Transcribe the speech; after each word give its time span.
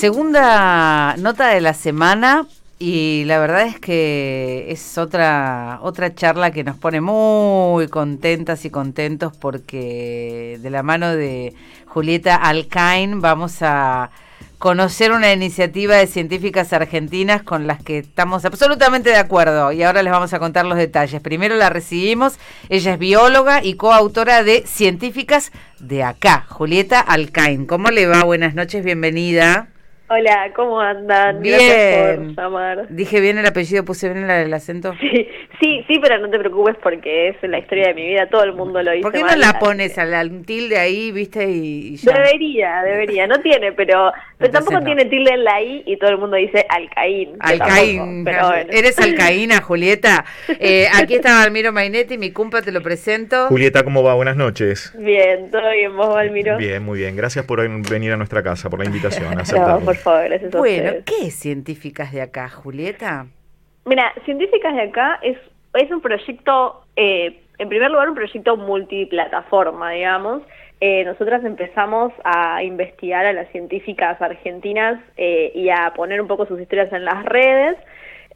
Segunda 0.00 1.14
nota 1.18 1.48
de 1.48 1.60
la 1.60 1.74
semana 1.74 2.46
y 2.78 3.24
la 3.26 3.38
verdad 3.38 3.66
es 3.66 3.78
que 3.78 4.64
es 4.70 4.96
otra 4.96 5.78
otra 5.82 6.14
charla 6.14 6.52
que 6.52 6.64
nos 6.64 6.78
pone 6.78 7.02
muy 7.02 7.86
contentas 7.88 8.64
y 8.64 8.70
contentos 8.70 9.36
porque 9.36 10.58
de 10.62 10.70
la 10.70 10.82
mano 10.82 11.14
de 11.14 11.52
Julieta 11.84 12.36
Alcain 12.36 13.20
vamos 13.20 13.58
a 13.60 14.10
conocer 14.58 15.12
una 15.12 15.34
iniciativa 15.34 15.96
de 15.96 16.06
científicas 16.06 16.72
argentinas 16.72 17.42
con 17.42 17.66
las 17.66 17.82
que 17.82 17.98
estamos 17.98 18.46
absolutamente 18.46 19.10
de 19.10 19.18
acuerdo 19.18 19.70
y 19.70 19.82
ahora 19.82 20.02
les 20.02 20.14
vamos 20.14 20.32
a 20.32 20.38
contar 20.38 20.64
los 20.64 20.78
detalles. 20.78 21.20
Primero 21.20 21.56
la 21.56 21.68
recibimos, 21.68 22.38
ella 22.70 22.94
es 22.94 22.98
bióloga 22.98 23.62
y 23.62 23.74
coautora 23.74 24.44
de 24.44 24.64
Científicas 24.66 25.52
de 25.78 26.04
Acá, 26.04 26.46
Julieta 26.48 27.00
Alcain. 27.00 27.66
¿Cómo 27.66 27.90
le 27.90 28.06
va? 28.06 28.24
Buenas 28.24 28.54
noches, 28.54 28.82
bienvenida. 28.82 29.68
Hola, 30.12 30.50
¿cómo 30.56 30.80
andan? 30.80 31.40
Bien. 31.40 32.34
Dije 32.88 33.20
bien 33.20 33.38
el 33.38 33.46
apellido, 33.46 33.84
puse 33.84 34.12
bien 34.12 34.28
el, 34.28 34.52
acento. 34.52 34.92
Sí, 35.00 35.28
sí, 35.60 35.84
sí, 35.86 36.00
pero 36.02 36.18
no 36.18 36.28
te 36.28 36.36
preocupes 36.36 36.74
porque 36.82 37.28
es 37.28 37.36
la 37.42 37.60
historia 37.60 37.86
de 37.86 37.94
mi 37.94 38.08
vida, 38.08 38.28
todo 38.28 38.42
el 38.42 38.52
mundo 38.52 38.82
lo 38.82 38.90
dice. 38.90 39.02
¿Por 39.02 39.12
qué 39.12 39.22
no 39.22 39.36
la 39.36 39.60
pones 39.60 39.96
al, 39.98 40.44
tilde 40.44 40.78
ahí, 40.78 41.12
viste? 41.12 41.48
Y, 41.48 41.94
ya. 41.94 42.14
Debería, 42.14 42.82
debería, 42.82 43.28
no 43.28 43.38
tiene, 43.38 43.70
pero, 43.70 44.12
pero 44.36 44.50
tampoco 44.50 44.80
tiene 44.80 45.04
tilde 45.04 45.32
en 45.32 45.44
la 45.44 45.62
I 45.62 45.84
y 45.86 45.96
todo 45.96 46.10
el 46.10 46.18
mundo 46.18 46.36
dice 46.36 46.66
Alcaín. 46.68 47.36
Alcaín, 47.38 48.24
pero 48.24 48.48
bueno. 48.48 48.70
eres 48.72 48.98
Alcaína, 48.98 49.60
Julieta. 49.60 50.24
Eh, 50.58 50.88
aquí 50.92 51.14
está 51.14 51.40
Almiro 51.40 51.70
Mainetti, 51.70 52.18
mi 52.18 52.32
cumpa, 52.32 52.62
te 52.62 52.72
lo 52.72 52.82
presento. 52.82 53.46
Julieta, 53.46 53.84
¿cómo 53.84 54.02
va? 54.02 54.14
Buenas 54.14 54.34
noches. 54.34 54.92
Bien, 54.98 55.52
todo 55.52 55.70
bien, 55.70 55.96
vos, 55.96 56.16
Almiro. 56.16 56.56
Bien, 56.56 56.82
muy 56.82 56.98
bien. 56.98 57.14
Gracias 57.14 57.44
por 57.44 57.60
venir 57.88 58.10
a 58.10 58.16
nuestra 58.16 58.42
casa, 58.42 58.68
por 58.68 58.80
la 58.80 58.86
invitación. 58.86 59.38
bueno, 60.52 60.92
¿qué 61.04 61.26
es 61.26 61.34
Científicas 61.34 62.12
de 62.12 62.22
Acá, 62.22 62.48
Julieta? 62.48 63.26
Mira, 63.84 64.12
Científicas 64.24 64.74
de 64.74 64.82
Acá 64.82 65.18
es, 65.22 65.38
es 65.74 65.90
un 65.90 66.00
proyecto, 66.00 66.84
eh, 66.96 67.40
en 67.58 67.68
primer 67.68 67.90
lugar, 67.90 68.08
un 68.08 68.14
proyecto 68.14 68.56
multiplataforma, 68.56 69.92
digamos. 69.92 70.42
Eh, 70.80 71.04
nosotras 71.04 71.44
empezamos 71.44 72.12
a 72.24 72.62
investigar 72.62 73.26
a 73.26 73.34
las 73.34 73.50
científicas 73.50 74.20
argentinas 74.22 74.98
eh, 75.18 75.52
y 75.54 75.68
a 75.68 75.92
poner 75.94 76.22
un 76.22 76.26
poco 76.26 76.46
sus 76.46 76.58
historias 76.58 76.90
en 76.92 77.04
las 77.04 77.24
redes. 77.24 77.76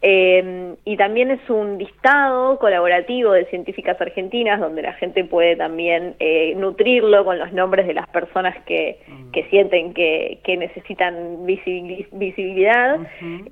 Eh, 0.06 0.74
y 0.84 0.98
también 0.98 1.30
es 1.30 1.41
un 1.48 1.78
listado 1.78 2.58
colaborativo 2.58 3.33
de 3.33 3.47
científicas 3.47 3.98
argentinas 3.98 4.61
donde 4.61 4.83
la 4.83 4.92
gente 4.92 5.24
puede 5.24 5.56
también 5.56 6.14
eh, 6.19 6.55
nutrirlo 6.56 7.24
con 7.24 7.38
los 7.38 7.55
nombres 7.55 7.86
de 7.86 7.94
las 7.94 8.06
personas 8.08 8.55
que, 8.66 8.98
que 9.33 9.44
sienten 9.44 9.94
que, 9.94 10.41
que 10.44 10.58
necesitan 10.58 11.46
visibilidad. 11.46 12.98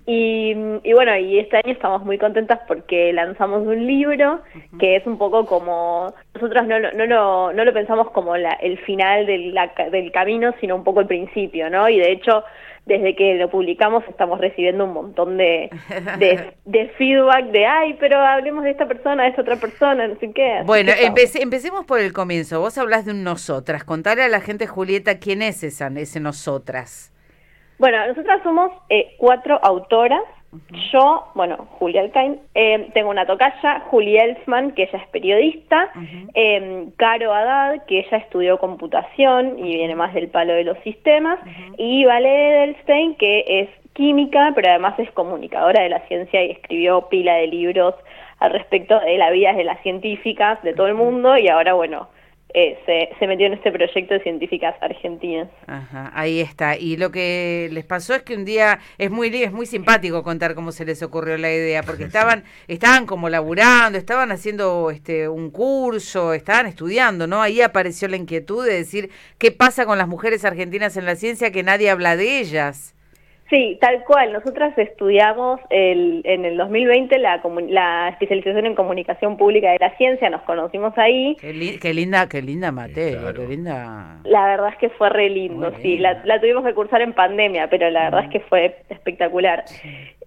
y, 0.06 0.54
y, 0.82 0.92
bueno, 0.92 1.16
y 1.16 1.38
este 1.38 1.56
año 1.56 1.72
estamos 1.72 2.04
muy 2.04 2.18
contentas 2.18 2.60
porque 2.68 3.14
lanzamos 3.14 3.66
un 3.66 3.86
libro 3.86 4.42
que 4.78 4.96
es 4.96 5.06
un 5.06 5.16
poco 5.16 5.46
como, 5.46 6.12
nosotros 6.34 6.66
no, 6.66 6.78
no, 6.78 7.06
no, 7.06 7.52
no 7.54 7.64
lo 7.64 7.72
pensamos 7.72 8.10
como 8.10 8.36
la, 8.36 8.52
el 8.60 8.76
final 8.80 9.24
del, 9.24 9.58
del 9.90 10.12
camino, 10.12 10.52
sino 10.60 10.76
un 10.76 10.84
poco 10.84 11.00
el 11.00 11.06
principio, 11.06 11.70
¿no? 11.70 11.88
Y 11.88 11.98
de 11.98 12.12
hecho 12.12 12.44
desde 12.86 13.14
que 13.14 13.34
lo 13.34 13.48
publicamos 13.48 14.02
estamos 14.08 14.40
recibiendo 14.40 14.84
un 14.84 14.92
montón 14.92 15.36
de, 15.36 15.70
de, 16.64 16.88
feedback 16.98 17.46
de, 17.46 17.64
ay, 17.64 17.96
pero 18.00 18.18
hablemos 18.18 18.64
de 18.64 18.70
esta 18.70 18.86
persona, 18.86 19.22
de 19.22 19.30
esta 19.30 19.42
otra 19.42 19.56
persona, 19.56 20.08
no 20.08 20.18
sé 20.18 20.32
qué. 20.32 20.62
Bueno, 20.64 20.92
empecemos 20.98 21.84
por 21.84 22.00
el 22.00 22.12
comienzo. 22.12 22.60
Vos 22.60 22.76
hablas 22.78 23.04
de 23.04 23.12
un 23.12 23.22
nosotras. 23.22 23.84
Contale 23.84 24.22
a 24.22 24.28
la 24.28 24.40
gente, 24.40 24.66
Julieta, 24.66 25.18
quién 25.18 25.42
es 25.42 25.62
esa, 25.62 25.88
ese 25.96 26.18
nosotras. 26.18 27.12
Bueno, 27.78 28.06
nosotras 28.08 28.42
somos 28.42 28.70
eh, 28.88 29.14
cuatro 29.18 29.58
autoras 29.62 30.22
yo, 30.92 31.28
bueno, 31.34 31.56
Julia 31.78 32.02
Alcain, 32.02 32.38
eh, 32.54 32.90
tengo 32.92 33.08
una 33.08 33.24
tocaya, 33.24 33.80
Julia 33.90 34.24
Elfman, 34.24 34.72
que 34.72 34.82
ella 34.82 34.98
es 34.98 35.08
periodista, 35.08 35.90
eh, 36.34 36.88
Caro 36.96 37.32
Haddad, 37.32 37.86
que 37.86 38.00
ella 38.00 38.18
estudió 38.18 38.58
computación 38.58 39.58
y 39.58 39.76
viene 39.76 39.94
más 39.94 40.12
del 40.12 40.28
palo 40.28 40.52
de 40.52 40.64
los 40.64 40.78
sistemas, 40.80 41.38
y 41.78 42.04
Vale 42.04 42.50
Edelstein, 42.50 43.14
que 43.16 43.44
es 43.46 43.68
química, 43.94 44.52
pero 44.54 44.68
además 44.68 44.98
es 44.98 45.10
comunicadora 45.12 45.82
de 45.82 45.88
la 45.88 46.00
ciencia 46.00 46.44
y 46.44 46.50
escribió 46.50 47.08
pila 47.08 47.34
de 47.34 47.46
libros 47.46 47.94
al 48.38 48.52
respecto 48.52 48.98
de 49.00 49.16
la 49.18 49.30
vida 49.30 49.54
de 49.54 49.64
las 49.64 49.80
científicas 49.82 50.62
de 50.62 50.74
todo 50.74 50.86
el 50.86 50.94
mundo, 50.94 51.38
y 51.38 51.48
ahora, 51.48 51.72
bueno, 51.72 52.08
eh, 52.54 53.08
se, 53.18 53.26
metió 53.26 53.46
en 53.46 53.54
este 53.54 53.72
proyecto 53.72 54.14
de 54.14 54.20
científicas 54.20 54.74
argentinas. 54.80 55.48
Ajá, 55.66 56.12
ahí 56.14 56.40
está. 56.40 56.76
Y 56.76 56.96
lo 56.96 57.10
que 57.10 57.68
les 57.72 57.84
pasó 57.84 58.14
es 58.14 58.22
que 58.22 58.34
un 58.34 58.44
día 58.44 58.78
es 58.98 59.10
muy 59.10 59.28
es 59.42 59.52
muy 59.52 59.64
simpático 59.64 60.22
contar 60.22 60.54
cómo 60.54 60.70
se 60.70 60.84
les 60.84 61.02
ocurrió 61.02 61.38
la 61.38 61.50
idea, 61.50 61.82
porque 61.82 62.04
estaban 62.04 62.44
estaban 62.68 63.06
como 63.06 63.28
laburando, 63.28 63.96
estaban 63.98 64.32
haciendo 64.32 64.90
este 64.90 65.28
un 65.28 65.50
curso, 65.50 66.34
estaban 66.34 66.66
estudiando, 66.66 67.26
¿no? 67.26 67.40
Ahí 67.40 67.62
apareció 67.62 68.08
la 68.08 68.16
inquietud 68.16 68.66
de 68.66 68.74
decir 68.74 69.10
qué 69.38 69.50
pasa 69.50 69.86
con 69.86 69.96
las 69.96 70.08
mujeres 70.08 70.44
argentinas 70.44 70.96
en 70.96 71.06
la 71.06 71.16
ciencia 71.16 71.52
que 71.52 71.62
nadie 71.62 71.90
habla 71.90 72.16
de 72.16 72.40
ellas. 72.40 72.94
Sí, 73.52 73.76
tal 73.82 74.02
cual. 74.04 74.32
Nosotras 74.32 74.72
estudiamos 74.78 75.60
el, 75.68 76.22
en 76.24 76.46
el 76.46 76.56
2020 76.56 77.18
la, 77.18 77.42
la 77.68 78.08
especialización 78.08 78.64
en 78.64 78.74
comunicación 78.74 79.36
pública 79.36 79.72
de 79.72 79.78
la 79.78 79.94
ciencia, 79.98 80.30
nos 80.30 80.40
conocimos 80.42 80.96
ahí. 80.96 81.36
Qué, 81.38 81.52
linda, 81.52 82.26
qué 82.30 82.40
linda 82.40 82.72
Mateo, 82.72 83.34
qué 83.34 83.46
linda. 83.46 84.20
La 84.24 84.46
verdad 84.46 84.70
es 84.70 84.78
que 84.78 84.88
fue 84.88 85.10
re 85.10 85.28
lindo, 85.28 85.70
sí. 85.82 85.98
La, 85.98 86.40
tuvimos 86.40 86.64
que 86.64 86.72
cursar 86.72 87.02
en 87.02 87.12
pandemia, 87.12 87.68
pero 87.68 87.90
la 87.90 88.04
verdad 88.04 88.24
es 88.24 88.30
que 88.30 88.40
fue 88.40 88.74
espectacular. 88.88 89.64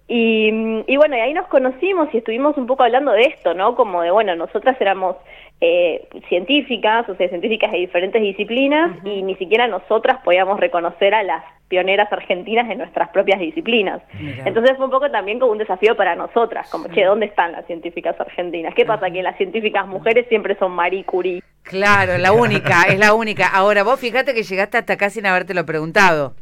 Y, 0.08 0.84
y, 0.86 0.96
bueno, 0.96 1.16
y 1.16 1.20
ahí 1.20 1.34
nos 1.34 1.48
conocimos 1.48 2.08
y 2.12 2.18
estuvimos 2.18 2.56
un 2.56 2.66
poco 2.66 2.84
hablando 2.84 3.12
de 3.12 3.22
esto, 3.22 3.54
¿no? 3.54 3.74
Como 3.74 4.02
de, 4.02 4.12
bueno, 4.12 4.36
nosotras 4.36 4.80
éramos 4.80 5.16
eh, 5.60 6.06
científicas, 6.28 7.08
o 7.08 7.16
sea, 7.16 7.28
científicas 7.28 7.72
de 7.72 7.78
diferentes 7.78 8.22
disciplinas, 8.22 8.96
y 9.04 9.22
ni 9.22 9.34
siquiera 9.36 9.66
nosotras 9.66 10.18
podíamos 10.22 10.60
reconocer 10.60 11.14
a 11.14 11.22
las 11.24 11.42
pioneras 11.68 12.12
argentinas 12.12 12.70
en 12.70 12.78
nuestras 12.78 13.08
propias 13.08 13.40
disciplinas. 13.40 14.00
Entonces 14.44 14.76
fue 14.76 14.84
un 14.84 14.92
poco 14.92 15.10
también 15.10 15.40
como 15.40 15.52
un 15.52 15.58
desafío 15.58 15.96
para 15.96 16.14
nosotras, 16.14 16.70
como, 16.70 16.86
che, 16.88 17.04
¿dónde 17.04 17.26
están 17.26 17.52
las 17.52 17.66
científicas 17.66 18.14
argentinas? 18.20 18.74
¿Qué 18.74 18.84
pasa? 18.84 19.10
Que 19.10 19.22
las 19.22 19.36
científicas 19.36 19.88
mujeres 19.88 20.26
siempre 20.28 20.56
son 20.56 20.72
Marie 20.72 21.04
Curie. 21.04 21.42
Claro, 21.62 22.18
la 22.18 22.32
única, 22.32 22.82
es 22.88 22.98
la 22.98 23.14
única. 23.14 23.48
Ahora, 23.48 23.82
vos 23.82 23.98
fíjate 23.98 24.34
que 24.34 24.44
llegaste 24.44 24.78
hasta 24.78 24.92
acá 24.92 25.10
sin 25.10 25.26
habértelo 25.26 25.66
preguntado. 25.66 26.34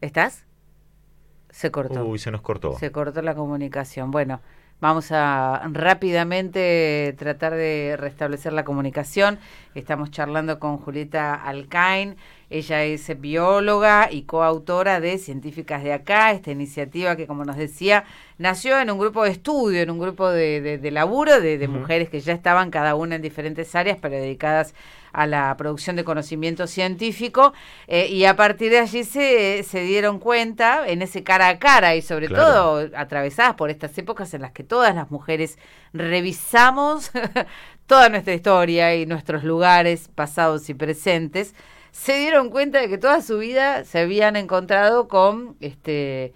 ¿Estás? 0.00 0.44
Se 1.54 1.70
cortó. 1.70 2.04
Uy, 2.04 2.18
se 2.18 2.32
nos 2.32 2.40
cortó. 2.40 2.76
Se 2.78 2.90
cortó 2.90 3.22
la 3.22 3.36
comunicación. 3.36 4.10
Bueno, 4.10 4.40
Vamos 4.80 5.12
a 5.12 5.62
rápidamente 5.72 7.14
tratar 7.16 7.54
de 7.54 7.96
restablecer 7.98 8.52
la 8.52 8.64
comunicación. 8.64 9.38
Estamos 9.74 10.10
charlando 10.10 10.58
con 10.58 10.76
Julieta 10.76 11.34
Alcain. 11.34 12.16
Ella 12.54 12.84
es 12.84 13.20
bióloga 13.20 14.08
y 14.12 14.22
coautora 14.22 15.00
de 15.00 15.18
Científicas 15.18 15.82
de 15.82 15.92
Acá, 15.92 16.30
esta 16.30 16.52
iniciativa 16.52 17.16
que, 17.16 17.26
como 17.26 17.44
nos 17.44 17.56
decía, 17.56 18.04
nació 18.38 18.78
en 18.78 18.92
un 18.92 18.98
grupo 19.00 19.24
de 19.24 19.30
estudio, 19.30 19.82
en 19.82 19.90
un 19.90 19.98
grupo 19.98 20.30
de, 20.30 20.78
laburo 20.92 21.40
de, 21.40 21.66
mujeres 21.66 22.08
que 22.08 22.20
ya 22.20 22.32
estaban 22.32 22.70
cada 22.70 22.94
una 22.94 23.16
en 23.16 23.22
diferentes 23.22 23.74
áreas, 23.74 23.98
pero 24.00 24.14
dedicadas 24.14 24.72
a 25.12 25.26
la 25.26 25.56
producción 25.56 25.96
de 25.96 26.04
conocimiento 26.04 26.68
científico. 26.68 27.54
Eh, 27.88 28.06
y 28.06 28.24
a 28.24 28.36
partir 28.36 28.70
de 28.70 28.78
allí 28.78 29.02
se, 29.02 29.64
se, 29.64 29.80
dieron 29.80 30.20
cuenta, 30.20 30.86
en 30.86 31.02
ese 31.02 31.24
cara 31.24 31.48
a 31.48 31.58
cara 31.58 31.96
y 31.96 32.02
sobre 32.02 32.28
todo 32.28 32.88
atravesadas 32.94 33.56
por 33.56 33.70
estas 33.70 33.98
épocas 33.98 34.32
en 34.32 34.42
las 34.42 34.52
que 34.52 34.62
todas 34.62 34.94
las 34.94 35.10
mujeres 35.10 35.58
revisamos 35.92 37.10
toda 37.86 38.08
nuestra 38.10 38.32
historia 38.32 38.94
y 38.94 39.06
nuestros 39.06 39.42
lugares 39.42 40.08
pasados 40.14 40.70
y 40.70 40.74
presentes, 40.74 41.52
se 41.94 42.18
dieron 42.18 42.50
cuenta 42.50 42.80
de 42.80 42.88
que 42.88 42.98
toda 42.98 43.22
su 43.22 43.38
vida 43.38 43.84
se 43.84 44.00
habían 44.00 44.34
encontrado 44.34 45.06
con 45.06 45.54
este 45.60 46.34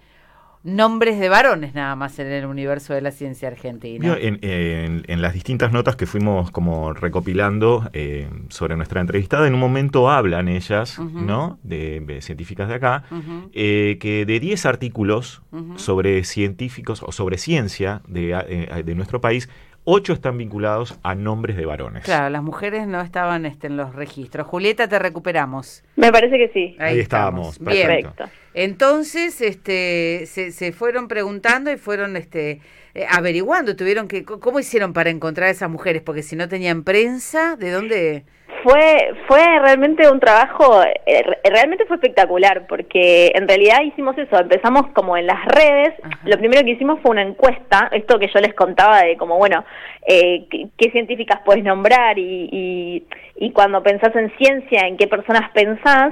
nombres 0.63 1.19
de 1.19 1.27
varones 1.27 1.73
nada 1.73 1.95
más 1.95 2.17
en 2.19 2.27
el 2.27 2.45
universo 2.45 2.93
de 2.93 3.01
la 3.01 3.11
ciencia 3.11 3.49
argentina. 3.49 4.17
En, 4.19 5.21
las 5.21 5.33
distintas 5.33 5.73
notas 5.73 5.97
que 5.97 6.05
fuimos 6.05 6.49
como 6.51 6.93
recopilando 6.93 7.89
eh, 7.91 8.29
sobre 8.47 8.77
nuestra 8.77 9.01
entrevistada, 9.01 9.47
en 9.47 9.53
un 9.53 9.59
momento 9.59 10.09
hablan 10.09 10.47
ellas, 10.47 10.97
¿no? 10.97 11.59
De, 11.63 12.19
científicas 12.21 12.69
de 12.69 12.75
acá, 12.75 13.03
eh, 13.51 13.97
que 13.99 14.25
de 14.25 14.39
10 14.39 14.65
artículos 14.65 15.41
sobre 15.75 16.23
científicos 16.23 17.03
o 17.03 17.11
sobre 17.11 17.37
ciencia 17.37 18.01
de, 18.07 18.31
eh, 18.31 18.83
de 18.83 18.95
nuestro 18.95 19.19
país, 19.19 19.49
ocho 19.91 20.13
están 20.13 20.37
vinculados 20.37 20.99
a 21.01 21.15
nombres 21.15 21.57
de 21.57 21.65
varones. 21.65 22.03
Claro, 22.03 22.29
las 22.29 22.43
mujeres 22.43 22.85
no 22.85 23.01
estaban 23.01 23.47
este, 23.47 23.65
en 23.67 23.75
los 23.75 23.95
registros. 23.95 24.45
Julieta, 24.45 24.87
te 24.87 24.99
recuperamos. 24.99 25.83
Me 25.95 26.11
parece 26.11 26.37
que 26.37 26.49
sí. 26.49 26.75
Ahí, 26.79 26.99
estábamos. 26.99 27.57
Perfecto. 27.57 28.25
Entonces, 28.53 29.41
este, 29.41 30.27
se, 30.27 30.71
fueron 30.73 31.07
preguntando 31.07 31.71
y 31.71 31.77
fueron 31.77 32.17
este, 32.17 32.61
eh, 32.93 33.05
averiguando. 33.09 33.75
Tuvieron 33.75 34.07
que, 34.07 34.23
¿Cómo 34.23 34.59
hicieron 34.59 34.93
para 34.93 35.09
encontrar 35.09 35.47
a 35.47 35.51
esas 35.51 35.71
mujeres? 35.71 36.03
Porque 36.03 36.21
si 36.21 36.35
no 36.35 36.47
tenían 36.47 36.83
prensa, 36.83 37.55
¿de 37.55 37.71
dónde...? 37.71 38.25
Fue 38.63 39.13
fue 39.27 39.43
realmente 39.59 40.09
un 40.09 40.19
trabajo 40.19 40.83
eh, 40.83 41.23
realmente 41.43 41.85
fue 41.85 41.95
espectacular 41.95 42.65
porque 42.67 43.31
en 43.33 43.47
realidad 43.47 43.81
hicimos 43.83 44.17
eso 44.17 44.37
empezamos 44.39 44.87
como 44.93 45.15
en 45.17 45.27
las 45.27 45.45
redes 45.45 45.93
lo 46.25 46.37
primero 46.37 46.63
que 46.63 46.71
hicimos 46.71 46.99
fue 47.01 47.11
una 47.11 47.21
encuesta 47.21 47.89
esto 47.91 48.19
que 48.19 48.29
yo 48.33 48.39
les 48.39 48.53
contaba 48.53 49.01
de 49.03 49.17
como 49.17 49.37
bueno 49.37 49.63
eh, 50.05 50.47
qué, 50.49 50.91
científicas 50.91 51.41
puedes 51.45 51.63
nombrar 51.63 52.17
y, 52.17 53.05
y, 53.35 53.51
cuando 53.51 53.83
pensás 53.83 54.15
en 54.15 54.31
ciencia 54.37 54.87
en 54.87 54.97
qué 54.97 55.07
personas 55.07 55.51
pensás 55.51 56.11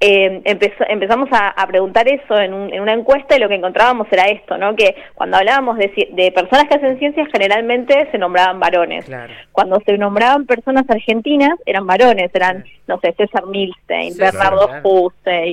eh, 0.00 0.42
empezamos 0.44 1.28
a, 1.32 1.66
preguntar 1.66 2.06
eso 2.08 2.38
en, 2.38 2.52
una 2.54 2.92
encuesta 2.92 3.36
y 3.36 3.40
lo 3.40 3.48
que 3.48 3.54
encontrábamos 3.56 4.06
era 4.10 4.26
esto 4.26 4.56
no 4.58 4.76
que 4.76 4.94
cuando 5.14 5.38
hablábamos 5.38 5.78
de, 5.78 5.90
de 6.12 6.32
personas 6.32 6.66
que 6.68 6.74
hacen 6.74 6.98
ciencias 6.98 7.28
generalmente 7.32 8.08
se 8.10 8.18
nombraban 8.18 8.60
varones. 8.60 9.06
Cuando 9.52 9.80
se 9.84 9.96
nombraban 9.98 10.46
personas 10.46 10.84
argentinas 10.88 11.52
eran 11.72 11.86
varones, 11.86 12.30
eran, 12.34 12.64
no 12.86 12.98
sé, 13.00 13.14
César 13.16 13.46
Milstein, 13.46 14.16
Bernardo 14.16 14.68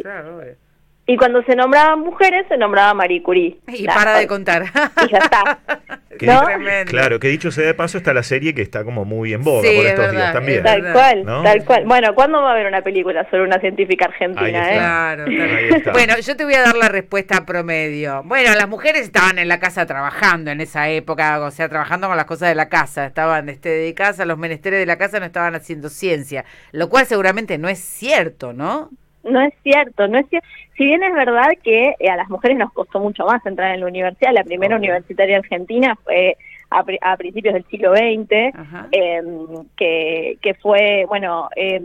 claro, 0.01 0.41
y 1.09 1.17
cuando 1.17 1.41
se 1.41 1.55
nombraban 1.55 2.01
mujeres, 2.01 2.45
se 2.49 2.55
nombraba 2.55 2.93
Marie 2.93 3.23
Curie. 3.23 3.57
Y 3.67 3.87
para 3.87 4.19
de 4.19 4.27
contar. 4.27 4.65
Y 5.05 5.11
ya 5.11 5.17
está. 5.17 5.59
Claro, 6.19 7.19
que 7.19 7.29
dicho 7.29 7.49
sea 7.49 7.65
de 7.65 7.73
paso, 7.73 7.97
está 7.97 8.13
la 8.13 8.23
serie 8.23 8.53
que 8.53 8.61
está 8.61 8.83
como 8.83 9.05
muy 9.05 9.31
en 9.31 9.41
boga 9.41 9.61
por 9.61 9.85
estos 9.85 10.11
días 10.11 10.33
también. 10.33 10.63
Tal 10.63 10.91
cual, 10.91 11.23
tal 11.25 11.63
cual. 11.63 11.85
Bueno, 11.85 12.13
¿cuándo 12.13 12.41
va 12.41 12.49
a 12.49 12.51
haber 12.51 12.65
una 12.65 12.81
película 12.81 13.25
sobre 13.29 13.43
una 13.43 13.57
científica 13.61 14.05
argentina? 14.05 14.69
Eh? 14.69 14.75
Claro, 14.75 15.25
Bueno, 15.93 16.19
yo 16.19 16.35
te 16.35 16.43
voy 16.43 16.55
a 16.55 16.61
dar 16.61 16.75
la 16.75 16.89
respuesta 16.89 17.45
promedio. 17.45 18.23
Bueno, 18.25 18.53
las 18.53 18.67
mujeres 18.67 19.03
estaban 19.03 19.39
en 19.39 19.47
la 19.47 19.59
casa 19.59 19.85
trabajando 19.85 20.51
en 20.51 20.59
esa 20.59 20.89
época, 20.89 21.39
o 21.39 21.51
sea, 21.51 21.69
trabajando 21.69 22.07
con 22.07 22.17
las 22.17 22.25
cosas 22.25 22.49
de 22.49 22.55
la 22.55 22.67
casa. 22.67 23.05
Estaban 23.05 23.47
este, 23.47 23.69
dedicadas 23.69 24.19
a 24.19 24.25
los 24.25 24.37
menesteres 24.37 24.79
de 24.79 24.85
la 24.85 24.97
casa, 24.97 25.21
no 25.21 25.25
estaban 25.25 25.55
haciendo 25.55 25.87
ciencia. 25.87 26.43
Lo 26.73 26.89
cual 26.89 27.05
seguramente 27.05 27.57
no 27.57 27.69
es 27.69 27.79
cierto, 27.79 28.51
¿no? 28.51 28.89
No 29.23 29.41
es 29.41 29.53
cierto, 29.63 30.07
no 30.07 30.17
es 30.17 30.27
cierto. 30.29 30.47
Si 30.77 30.85
bien 30.85 31.03
es 31.03 31.13
verdad 31.13 31.49
que 31.61 31.95
eh, 31.99 32.09
a 32.09 32.15
las 32.15 32.29
mujeres 32.29 32.57
nos 32.57 32.71
costó 32.71 32.99
mucho 32.99 33.25
más 33.25 33.45
entrar 33.45 33.73
en 33.73 33.81
la 33.81 33.87
universidad, 33.87 34.33
la 34.33 34.43
primera 34.43 34.77
universitaria 34.77 35.37
argentina 35.37 35.97
fue 36.03 36.37
a, 36.71 37.17
principios 37.17 37.55
del 37.55 37.65
siglo 37.65 37.93
XX, 37.95 38.53
em, 38.91 39.65
que, 39.75 40.37
que 40.41 40.53
fue, 40.55 41.05
bueno, 41.07 41.49
eh, 41.55 41.81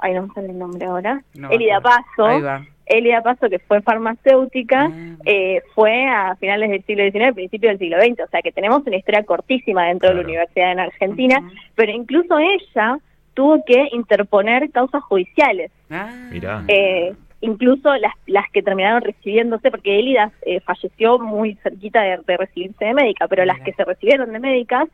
ay, 0.00 0.12
no 0.14 0.26
me 0.26 0.34
sale 0.34 0.50
el 0.50 0.58
nombre 0.58 0.86
ahora, 0.86 1.22
Elida 1.50 1.80
Paso. 1.80 2.66
Elida 2.86 3.22
Paso, 3.22 3.48
que 3.50 3.58
fue 3.58 3.82
farmacéutica, 3.82 4.84
ah. 4.84 5.16
eh, 5.24 5.62
fue 5.74 6.06
a 6.06 6.36
finales 6.36 6.70
del 6.70 6.84
siglo 6.84 7.04
XIX, 7.04 7.34
principios 7.34 7.72
del 7.72 7.78
siglo 7.78 8.02
XX, 8.02 8.20
o 8.24 8.30
sea 8.30 8.42
que 8.42 8.52
tenemos 8.52 8.82
una 8.86 8.96
historia 8.96 9.24
cortísima 9.24 9.86
dentro 9.86 10.08
de 10.08 10.14
la 10.16 10.20
universidad 10.22 10.72
en 10.72 10.80
Argentina, 10.80 11.50
pero 11.74 11.92
incluso 11.92 12.38
ella 12.38 12.98
tuvo 13.38 13.62
que 13.64 13.86
interponer 13.92 14.68
causas 14.72 15.00
judiciales. 15.04 15.70
Ah. 15.90 16.10
Mirá. 16.28 16.64
Eh, 16.66 17.14
incluso 17.40 17.94
las, 17.94 18.12
las 18.26 18.50
que 18.52 18.64
terminaron 18.64 19.00
recibiéndose, 19.00 19.70
porque 19.70 20.00
Elida 20.00 20.32
eh, 20.42 20.58
falleció 20.58 21.20
muy 21.20 21.54
cerquita 21.62 22.02
de, 22.02 22.36
recibirse 22.36 22.84
de 22.84 22.94
médica, 22.94 23.28
pero 23.28 23.44
las 23.44 23.60
que 23.60 23.72
se 23.74 23.84
recibieron 23.84 24.32
de 24.32 24.40
médicas 24.40 24.88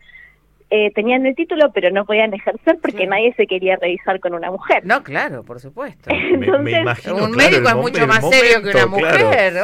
eh, 0.71 0.91
tenían 0.95 1.25
el 1.27 1.35
título, 1.35 1.71
pero 1.73 1.91
no 1.91 2.05
podían 2.05 2.33
ejercer 2.35 2.79
porque 2.81 3.07
nadie 3.07 3.35
se 3.37 3.47
quería 3.47 3.77
revisar 3.77 4.19
con 4.19 4.35
una 4.35 4.51
mujer. 4.51 4.85
No, 4.85 5.03
claro, 5.03 5.45
por 5.45 5.61
supuesto. 5.61 6.11
Entonces, 6.13 7.07
un 7.07 7.31
médico 7.33 7.69
es 7.69 7.77
mucho 7.77 8.07
más 8.07 8.29
serio 8.29 8.63
que 8.63 8.71
una 8.71 8.87
mujer. 8.87 9.55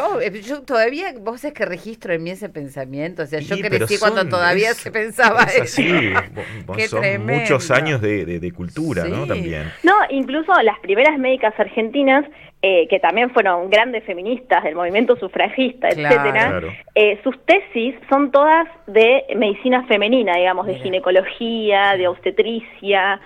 Yo 0.43 0.63
todavía, 0.63 1.15
vos 1.21 1.45
es 1.45 1.53
que 1.53 1.65
registro 1.65 2.13
en 2.13 2.23
mí 2.23 2.31
ese 2.31 2.49
pensamiento. 2.49 3.23
O 3.23 3.27
sea, 3.27 3.41
yo 3.41 3.57
crecí 3.59 3.99
cuando 3.99 4.27
todavía 4.29 4.75
se 4.75 4.91
pensaba 4.91 5.45
eso. 5.45 5.83
Qué 6.77 6.89
son 6.89 7.27
muchos 7.27 7.71
años 7.71 8.01
de, 8.01 8.25
de, 8.25 8.53
cultura, 8.53 9.05
¿no? 9.05 9.27
También. 9.27 9.73
No, 9.83 9.95
incluso 10.11 10.53
las 10.63 10.79
primeras 10.81 11.19
médicas 11.19 11.55
argentinas 11.59 12.25
eh, 12.63 12.87
que 12.89 13.01
también 13.01 13.31
fueron 13.31 13.71
grandes 13.71 14.05
feministas 14.05 14.63
del 14.65 14.75
movimiento 14.75 15.17
sufragista, 15.17 15.89
etcétera, 15.89 16.61
eh, 16.95 17.19
sus 17.25 17.39
tesis 17.47 17.95
son 18.11 18.31
todas 18.31 18.69
de 18.87 19.25
medicina 19.35 19.87
femenina, 19.87 20.37
digamos, 20.37 20.67
de 20.67 20.75
ginecología, 20.75 21.97
de 21.97 22.07
obstetricia, 22.07 23.19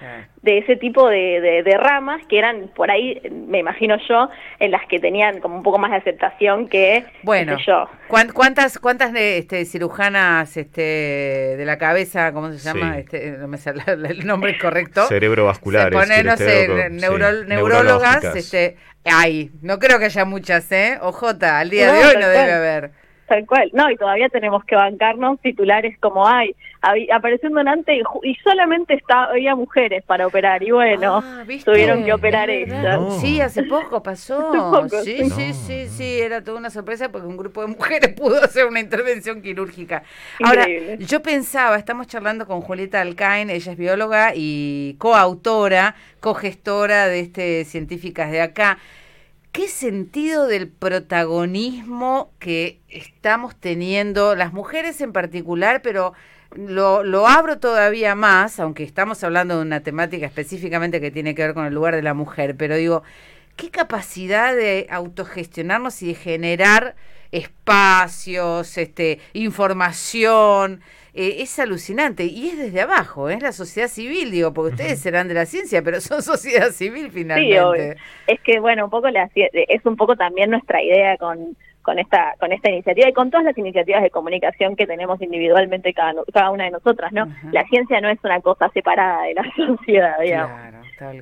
de 0.45 0.59
ese 0.59 0.77
tipo 0.77 1.09
de, 1.09 1.63
de, 1.65 1.77
ramas 1.79 2.21
que 2.29 2.39
eran 2.39 2.69
por 2.75 2.91
ahí, 2.91 3.19
me 3.31 3.61
imagino 3.61 3.97
yo, 4.07 4.29
en 4.59 4.73
las 4.73 4.87
que 4.87 5.01
tenían 5.01 5.41
como 5.41 5.57
un 5.57 5.63
poco 5.63 5.79
más 5.79 5.91
de 5.91 5.97
aceptación 5.97 6.69
que 6.69 7.03
bueno, 7.23 7.57
yo. 7.67 7.89
¿Cuántas 8.09 8.79
cuántas 8.79 9.15
este, 9.15 9.65
cirujanas 9.65 10.55
este, 10.59 10.83
de 11.57 11.65
la 11.65 11.79
cabeza, 11.79 12.33
cómo 12.33 12.53
se 12.53 12.59
llama? 12.59 12.99
Este, 12.99 13.31
no 13.39 13.49
me 13.49 13.57
sale 13.57 13.83
el 13.87 14.27
nombre 14.27 14.59
correcto. 14.59 15.07
Cerebrovasculares. 15.09 15.99
Se 16.09 16.23
no 16.23 16.37
sé, 16.37 16.91
neurólogas, 16.91 18.23
este, 18.37 18.77
hay. 19.05 19.51
No 19.63 19.79
creo 19.79 19.99
que 19.99 20.05
haya 20.05 20.27
muchas, 20.27 20.71
¿eh? 20.73 20.99
Ojota, 21.01 21.59
al 21.59 21.71
día 21.71 21.91
de 21.91 22.05
hoy 22.05 22.15
no 22.21 22.29
debe 22.29 22.53
haber. 22.53 23.04
Tal 23.27 23.47
cual. 23.47 23.71
No, 23.73 23.91
y 23.91 23.97
todavía 23.97 24.29
tenemos 24.29 24.65
que 24.65 24.77
bancarnos 24.77 25.41
titulares 25.41 25.99
como 25.99 26.27
hay, 26.27 26.55
apareció 27.13 27.49
un 27.49 27.55
donante 27.55 27.97
y, 27.97 28.35
solamente 28.43 28.95
está, 28.95 29.25
había 29.25 29.55
mujeres 29.55 30.03
para 30.05 30.27
operar 30.27 30.63
y 30.63 30.71
bueno, 30.71 31.23
ah, 31.25 31.45
tuvieron 31.65 32.05
que 32.05 32.13
operar 32.13 32.51
ellas. 32.51 33.21
Sí, 33.21 33.41
hace 33.41 33.63
poco 33.63 34.03
pasó. 34.03 34.89
sí, 35.05 35.31
sí, 35.31 35.53
sí, 35.55 35.87
sí, 35.89 36.21
era 36.21 36.43
toda 36.43 36.59
una 36.59 36.71
sorpresa 36.71 37.11
porque 37.11 37.27
un 37.27 37.37
grupo 37.37 37.63
de 37.63 37.69
mujeres 37.69 38.13
pudo 38.17 38.43
hacer 38.43 38.67
una 38.67 38.81
intervención 38.81 39.41
quirúrgica. 39.41 40.03
Ahora, 40.43 40.67
yo 40.99 41.23
pensaba, 41.23 41.77
estamos 41.77 42.07
charlando 42.07 42.47
con 42.47 42.61
Julieta 42.61 43.01
Alcain, 43.01 43.51
ella 43.51 43.73
es 43.73 43.79
bióloga 43.79 44.33
y 44.35 44.97
coautora, 44.99 45.95
cogestora 46.21 47.07
de 47.07 47.21
este 47.21 47.65
Científicas 47.65 48.31
de 48.31 48.43
acá. 48.43 48.79
¿Qué 49.55 49.69
sentido 49.69 50.49
del 50.49 50.67
protagonismo 50.67 52.33
que 52.41 52.81
estamos 52.89 53.55
teniendo, 53.55 54.35
las 54.35 54.53
mujeres 54.53 55.01
en 55.01 55.13
particular, 55.13 55.81
pero 55.81 56.13
lo, 56.57 57.29
abro 57.29 57.61
todavía 57.61 58.17
más, 58.17 58.59
aunque 58.59 58.83
estamos 58.83 59.23
hablando 59.23 59.55
de 59.55 59.63
una 59.63 59.81
temática 59.81 60.27
específicamente 60.27 61.01
que 61.01 61.13
tiene 61.13 61.37
que 61.37 61.43
ver 61.43 61.55
con 61.55 61.67
el 61.67 61.73
lugar 61.73 61.95
de 61.95 62.03
la 62.03 62.15
mujer, 62.15 62.57
pero 62.57 62.75
digo, 62.75 63.05
¿qué 63.55 63.71
capacidad 63.71 64.57
de 64.57 64.89
autogestionarnos 64.91 66.03
y 66.03 66.09
de 66.09 66.15
generar 66.17 66.97
espacios, 67.31 68.77
este, 68.77 69.21
información? 69.35 70.81
Eh, 71.17 71.43
es 71.43 71.59
alucinante 71.61 72.25
y 72.25 72.49
es 72.49 72.59
desde 72.59 72.81
abajo, 72.81 73.29
es 73.29 73.41
la 73.41 73.53
sociedad 73.53 73.87
civil, 73.87 74.33
digo, 74.33 74.53
porque 74.53 74.73
ustedes 74.73 75.01
serán 75.01 75.29
de 75.29 75.35
la 75.35 75.47
ciencia, 75.47 75.81
pero 75.81 76.01
son 76.01 76.23
sociedad 76.23 76.71
civil 76.71 77.11
finalmente. 77.13 77.95
Sí, 77.95 78.03
es 78.27 78.41
que 78.41 78.59
bueno, 78.59 78.87
un 78.87 78.91
poco 78.91 79.09
la, 79.11 79.31
es 79.35 79.87
un 79.87 79.97
poco 79.97 80.17
también 80.17 80.51
nuestra 80.51 80.83
idea 80.83 81.17
con 81.17 81.57
con 81.83 81.99
esta 81.99 82.35
con 82.41 82.51
esta 82.51 82.71
iniciativa 82.71 83.09
y 83.09 83.13
con 83.13 83.31
todas 83.31 83.45
las 83.45 83.57
iniciativas 83.59 84.03
de 84.03 84.11
comunicación 84.11 84.75
que 84.75 84.87
tenemos 84.87 85.21
individualmente 85.21 85.93
cada, 85.93 86.15
cada 86.33 86.51
una 86.51 86.65
de 86.65 86.71
nosotras, 86.71 87.13
¿no? 87.13 87.29
La 87.53 87.63
ciencia 87.67 88.01
no 88.01 88.09
es 88.09 88.19
una 88.25 88.41
cosa 88.41 88.71
separada 88.71 89.23
de 89.25 89.35
la 89.35 89.45
sociedad, 89.57 90.19
digamos. 90.21 90.59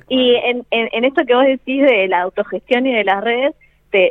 y 0.07 0.35
en, 0.35 0.65
en, 0.71 0.89
en 0.91 1.05
esto 1.05 1.23
que 1.25 1.35
vos 1.35 1.45
decís 1.45 1.83
de 1.83 2.07
la 2.07 2.21
autogestión 2.21 2.87
y 2.87 2.95
de 2.95 3.03
las 3.03 3.23
redes, 3.23 3.53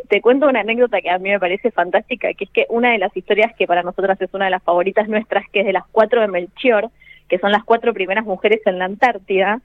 te, 0.08 0.20
cuento 0.20 0.48
una 0.48 0.60
anécdota 0.60 1.00
que 1.00 1.10
a 1.10 1.18
mí 1.18 1.30
me 1.30 1.40
parece 1.40 1.72
fantástica, 1.72 2.32
que 2.34 2.44
es 2.44 2.50
que 2.50 2.66
una 2.68 2.92
de 2.92 2.98
las 2.98 3.16
historias 3.16 3.52
que 3.56 3.66
para 3.66 3.82
nosotras 3.82 4.20
es 4.20 4.32
una 4.32 4.44
de 4.44 4.52
las 4.52 4.62
favoritas 4.62 5.08
nuestras, 5.08 5.44
que 5.50 5.60
es 5.60 5.66
de 5.66 5.72
las 5.72 5.84
cuatro 5.90 6.20
de 6.20 6.28
Melchior, 6.28 6.88
que 7.28 7.38
son 7.38 7.50
las 7.50 7.64
cuatro 7.64 7.92
primeras 7.92 8.24
mujeres 8.24 8.60
en 8.66 8.78
la 8.78 8.84
Antártida, 8.84 9.60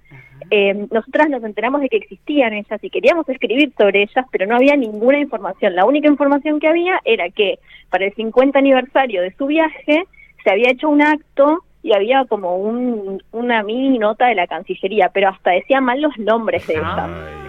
eh, 0.49 0.87
nosotras 0.91 1.29
nos 1.29 1.43
enteramos 1.43 1.81
de 1.81 1.89
que 1.89 1.97
existían 1.97 2.53
ellas 2.53 2.83
y 2.83 2.89
queríamos 2.89 3.29
escribir 3.29 3.73
sobre 3.77 4.03
ellas, 4.03 4.25
pero 4.31 4.47
no 4.47 4.55
había 4.55 4.75
ninguna 4.75 5.19
información. 5.19 5.75
La 5.75 5.85
única 5.85 6.07
información 6.07 6.59
que 6.59 6.67
había 6.67 6.99
era 7.05 7.29
que 7.29 7.59
para 7.89 8.05
el 8.05 8.13
50 8.13 8.57
aniversario 8.57 9.21
de 9.21 9.35
su 9.35 9.45
viaje 9.45 10.03
se 10.43 10.49
había 10.49 10.71
hecho 10.71 10.89
un 10.89 11.01
acto 11.01 11.63
y 11.83 11.93
había 11.93 12.25
como 12.25 12.57
un, 12.57 13.21
una 13.31 13.61
mini 13.63 13.99
nota 13.99 14.27
de 14.27 14.35
la 14.35 14.47
Cancillería, 14.47 15.09
pero 15.13 15.29
hasta 15.29 15.51
decía 15.51 15.79
mal 15.79 16.01
los 16.01 16.17
nombres 16.17 16.65
de 16.65 16.75
ellas 16.75 17.46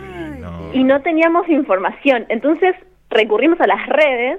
y 0.72 0.84
no 0.84 1.00
teníamos 1.02 1.48
información. 1.48 2.26
Entonces 2.28 2.75
recurrimos 3.10 3.60
a 3.60 3.66
las 3.66 3.87
redes 3.87 4.38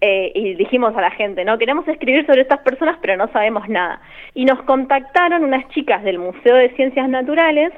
eh, 0.00 0.32
y 0.34 0.54
dijimos 0.54 0.96
a 0.96 1.00
la 1.00 1.10
gente, 1.10 1.44
no 1.44 1.58
queremos 1.58 1.86
escribir 1.86 2.24
sobre 2.26 2.42
estas 2.42 2.60
personas, 2.60 2.98
pero 3.00 3.16
no 3.16 3.28
sabemos 3.32 3.68
nada. 3.68 4.00
Y 4.34 4.44
nos 4.44 4.62
contactaron 4.62 5.44
unas 5.44 5.68
chicas 5.68 6.02
del 6.02 6.18
Museo 6.18 6.56
de 6.56 6.70
Ciencias 6.70 7.08
Naturales, 7.08 7.72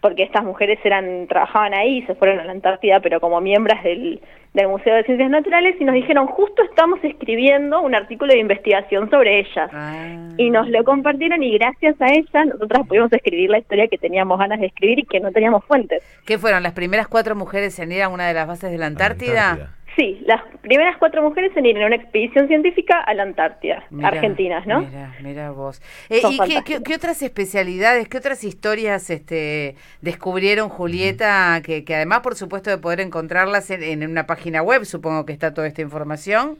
porque 0.00 0.22
estas 0.22 0.44
mujeres 0.44 0.78
eran 0.84 1.26
trabajaban 1.26 1.74
ahí, 1.74 2.02
se 2.02 2.14
fueron 2.14 2.38
a 2.38 2.44
la 2.44 2.52
Antártida, 2.52 3.00
pero 3.00 3.20
como 3.20 3.40
miembros 3.40 3.82
del, 3.82 4.20
del 4.54 4.68
Museo 4.68 4.94
de 4.94 5.04
Ciencias 5.04 5.30
Naturales, 5.30 5.76
y 5.80 5.84
nos 5.84 5.94
dijeron, 5.94 6.26
justo 6.26 6.62
estamos 6.62 6.98
escribiendo 7.02 7.80
un 7.80 7.94
artículo 7.94 8.32
de 8.32 8.40
investigación 8.40 9.10
sobre 9.10 9.40
ellas. 9.40 9.70
Ah. 9.72 10.28
Y 10.36 10.50
nos 10.50 10.68
lo 10.68 10.84
compartieron 10.84 11.42
y 11.42 11.56
gracias 11.58 12.00
a 12.00 12.08
ellas 12.12 12.46
nosotras 12.46 12.86
pudimos 12.86 13.12
escribir 13.12 13.50
la 13.50 13.58
historia 13.58 13.88
que 13.88 13.98
teníamos 13.98 14.38
ganas 14.38 14.60
de 14.60 14.66
escribir 14.66 15.00
y 15.00 15.04
que 15.04 15.20
no 15.20 15.32
teníamos 15.32 15.64
fuentes. 15.64 16.02
¿Qué 16.26 16.38
fueron 16.38 16.62
las 16.62 16.72
primeras 16.72 17.08
cuatro 17.08 17.34
mujeres 17.34 17.78
en 17.78 17.92
ir 17.92 18.02
a 18.02 18.08
una 18.08 18.28
de 18.28 18.34
las 18.34 18.46
bases 18.46 18.70
de 18.70 18.78
la 18.78 18.86
Antártida? 18.86 19.74
Sí, 19.98 20.22
las 20.26 20.40
primeras 20.60 20.96
cuatro 20.96 21.22
mujeres 21.22 21.50
en 21.56 21.66
ir 21.66 21.76
en 21.76 21.84
una 21.84 21.96
expedición 21.96 22.46
científica 22.46 23.00
a 23.00 23.14
la 23.14 23.24
Antártida, 23.24 23.82
argentinas, 24.04 24.64
¿no? 24.64 24.82
Mira, 24.82 25.16
mira 25.20 25.50
vos. 25.50 25.82
Eh, 26.08 26.22
¿Y 26.30 26.62
qué, 26.62 26.94
otras 26.94 27.20
especialidades, 27.20 28.08
qué 28.08 28.18
otras 28.18 28.44
historias 28.44 29.10
este, 29.10 29.74
descubrieron 30.00 30.68
Julieta, 30.68 31.60
que, 31.64 31.84
que 31.84 31.96
además, 31.96 32.20
por 32.20 32.36
supuesto, 32.36 32.70
de 32.70 32.78
poder 32.78 33.00
encontrarlas 33.00 33.72
en, 33.72 33.82
en 33.82 34.08
una 34.08 34.24
página 34.24 34.62
web, 34.62 34.84
supongo 34.84 35.26
que 35.26 35.32
está 35.32 35.52
toda 35.52 35.66
esta 35.66 35.82
información? 35.82 36.58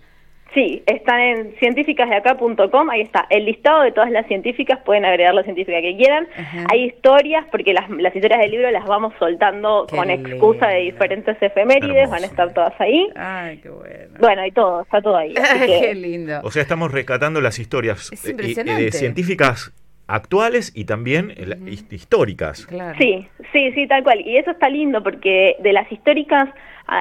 Sí, 0.55 0.83
están 0.87 1.21
en 1.21 1.55
científicasdeacá.com, 1.59 2.91
ahí 2.91 3.03
está 3.03 3.27
el 3.29 3.45
listado 3.45 3.83
de 3.83 3.93
todas 3.93 4.11
las 4.11 4.27
científicas, 4.27 4.79
pueden 4.85 5.05
agregar 5.05 5.35
la 5.35 5.43
científica 5.43 5.81
que 5.83 5.95
quieran. 5.97 6.27
Hay 6.71 6.85
historias, 6.85 7.45
porque 7.51 7.75
las, 7.75 7.89
las, 7.91 8.17
historias 8.17 8.41
del 8.41 8.53
libro 8.53 8.71
las 8.71 8.87
vamos 8.87 9.13
soltando 9.19 9.87
con 9.91 10.09
excusa 10.11 10.69
de 10.69 10.81
diferentes 10.81 11.37
efemérides, 11.41 12.09
van 12.09 12.23
a 12.23 12.27
estar 12.27 12.53
todas 12.55 12.73
ahí. 12.81 13.09
Ay, 13.15 13.59
qué 13.59 13.69
bueno. 13.69 14.15
Bueno, 14.19 14.47
y 14.47 14.53
todo, 14.53 14.83
está 14.83 15.03
todo 15.03 15.17
ahí. 15.19 15.35
qué 15.67 15.95
lindo. 15.95 16.41
O 16.43 16.51
sea, 16.51 16.63
estamos 16.63 16.93
rescatando 16.93 17.43
las 17.43 17.59
historias 17.59 18.11
eh, 18.25 18.33
de 18.33 18.91
científicas 18.93 19.73
actuales 20.07 20.73
y 20.75 20.87
también 20.87 21.35
históricas. 21.91 22.67
Sí, 22.99 23.29
sí, 23.53 23.73
sí, 23.73 23.87
tal 23.87 24.03
cual. 24.03 24.23
Y 24.23 24.39
eso 24.39 24.51
está 24.51 24.71
lindo 24.71 25.03
porque 25.03 25.57
de 25.61 25.73
las 25.75 25.91
históricas 25.93 26.49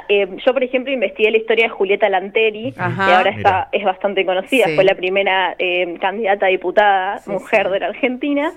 eh, 0.09 0.27
yo, 0.45 0.53
por 0.53 0.63
ejemplo, 0.63 0.91
investigué 0.91 1.31
la 1.31 1.37
historia 1.37 1.65
de 1.65 1.69
Julieta 1.69 2.09
Lanteri, 2.09 2.73
que 2.73 2.81
ahora 2.81 3.29
está 3.29 3.69
es 3.71 3.83
bastante 3.83 4.25
conocida, 4.25 4.65
fue 4.75 4.83
la 4.83 4.95
primera 4.95 5.55
eh, 5.59 5.97
candidata 5.99 6.47
a 6.47 6.49
diputada 6.49 7.21
mujer 7.25 7.69
de 7.69 7.79
la 7.79 7.87
Argentina, 7.87 8.51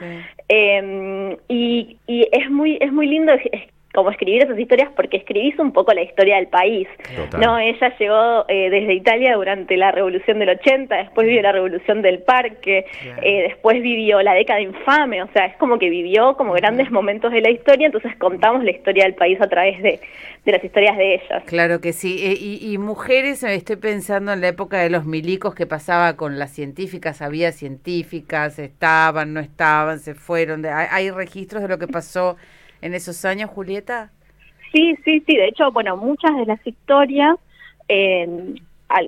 eh, 0.49 1.37
y, 1.49 1.99
y, 2.07 2.29
es 2.33 2.51
muy 2.51 2.79
es 2.81 2.93
muy 2.93 3.07
lindo 3.07 3.33
como 3.93 4.11
escribir 4.11 4.43
esas 4.43 4.59
historias 4.59 4.89
porque 4.95 5.17
escribís 5.17 5.59
un 5.59 5.73
poco 5.73 5.93
la 5.93 6.03
historia 6.03 6.37
del 6.37 6.47
país. 6.47 6.87
No, 7.39 7.59
ella 7.59 7.93
llegó 7.99 8.45
eh, 8.49 8.71
desde 8.71 8.95
Italia 8.95 9.35
durante 9.35 9.77
la 9.77 9.91
Revolución 9.91 10.39
del 10.39 10.51
80, 10.51 10.95
después 10.95 11.27
vivió 11.27 11.43
la 11.43 11.53
Revolución 11.53 12.01
del 12.01 12.21
Parque, 12.21 12.87
eh, 13.23 13.43
después 13.49 13.83
vivió 13.83 14.23
la 14.23 14.35
década 14.35 14.61
infame, 14.61 15.23
o 15.23 15.29
sea, 15.33 15.47
es 15.47 15.57
como 15.57 15.79
que 15.79 15.91
vivió 15.91 16.37
como 16.37 16.53
grandes 16.53 16.91
momentos 16.93 17.33
de 17.33 17.41
la 17.41 17.51
historia, 17.51 17.87
entonces 17.87 18.15
contamos 18.17 18.63
la 18.63 18.71
historia 18.71 19.05
del 19.05 19.15
país 19.15 19.41
a 19.41 19.49
través 19.49 19.83
de, 19.83 19.99
de 20.45 20.53
las 20.53 20.63
historias 20.63 20.97
de 20.97 21.15
ellas. 21.15 21.43
Claro 21.47 21.81
que 21.81 21.93
sí, 21.93 22.21
eh, 22.23 22.37
y, 22.39 22.73
y, 22.73 22.79
mujeres, 22.79 23.43
estoy 23.43 23.77
pensando 23.77 24.33
en 24.33 24.41
la 24.41 24.49
época 24.49 24.79
de 24.79 24.91
los 24.91 25.05
milicos 25.05 25.57
que 25.57 25.67
pasaba 25.67 26.17
con 26.17 26.39
las 26.39 26.53
científicas, 26.53 27.23
había 27.23 27.51
científicas, 27.51 28.61
estaban, 28.61 29.35
no 29.35 29.41
estaban, 29.41 29.99
se 29.99 30.15
fueron, 30.15 30.65
hay 30.65 31.11
registros 31.11 31.63
de 31.63 31.69
lo 31.69 31.79
que 31.79 31.89
pasó 31.89 32.37
en 32.83 32.95
esos 32.95 33.25
años, 33.25 33.51
Julieta? 33.51 34.11
Sí, 34.73 34.97
sí, 35.05 35.23
sí. 35.27 35.37
De 35.37 35.49
hecho, 35.49 35.71
bueno, 35.73 35.97
muchas 35.97 36.37
de 36.37 36.47
las 36.47 36.65
historias, 36.67 37.37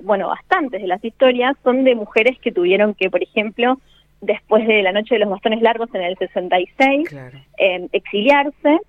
bueno, 0.03 0.27
bastantes 0.27 0.81
de 0.81 0.87
las 0.87 1.03
historias 1.03 1.55
son 1.63 1.83
de 1.83 1.95
mujeres 1.95 2.37
que 2.39 2.51
tuvieron 2.51 2.93
que, 2.93 3.09
por 3.09 3.23
ejemplo, 3.23 3.79
después 4.23 4.65
de 4.67 4.81
la 4.81 4.91
noche 4.91 5.15
de 5.15 5.19
los 5.19 5.29
bastones 5.29 5.61
largos 5.61 5.93
en 5.93 6.01
el 6.01 6.17
66, 6.17 7.15
eh, 7.57 7.87
exiliarse. 7.91 8.79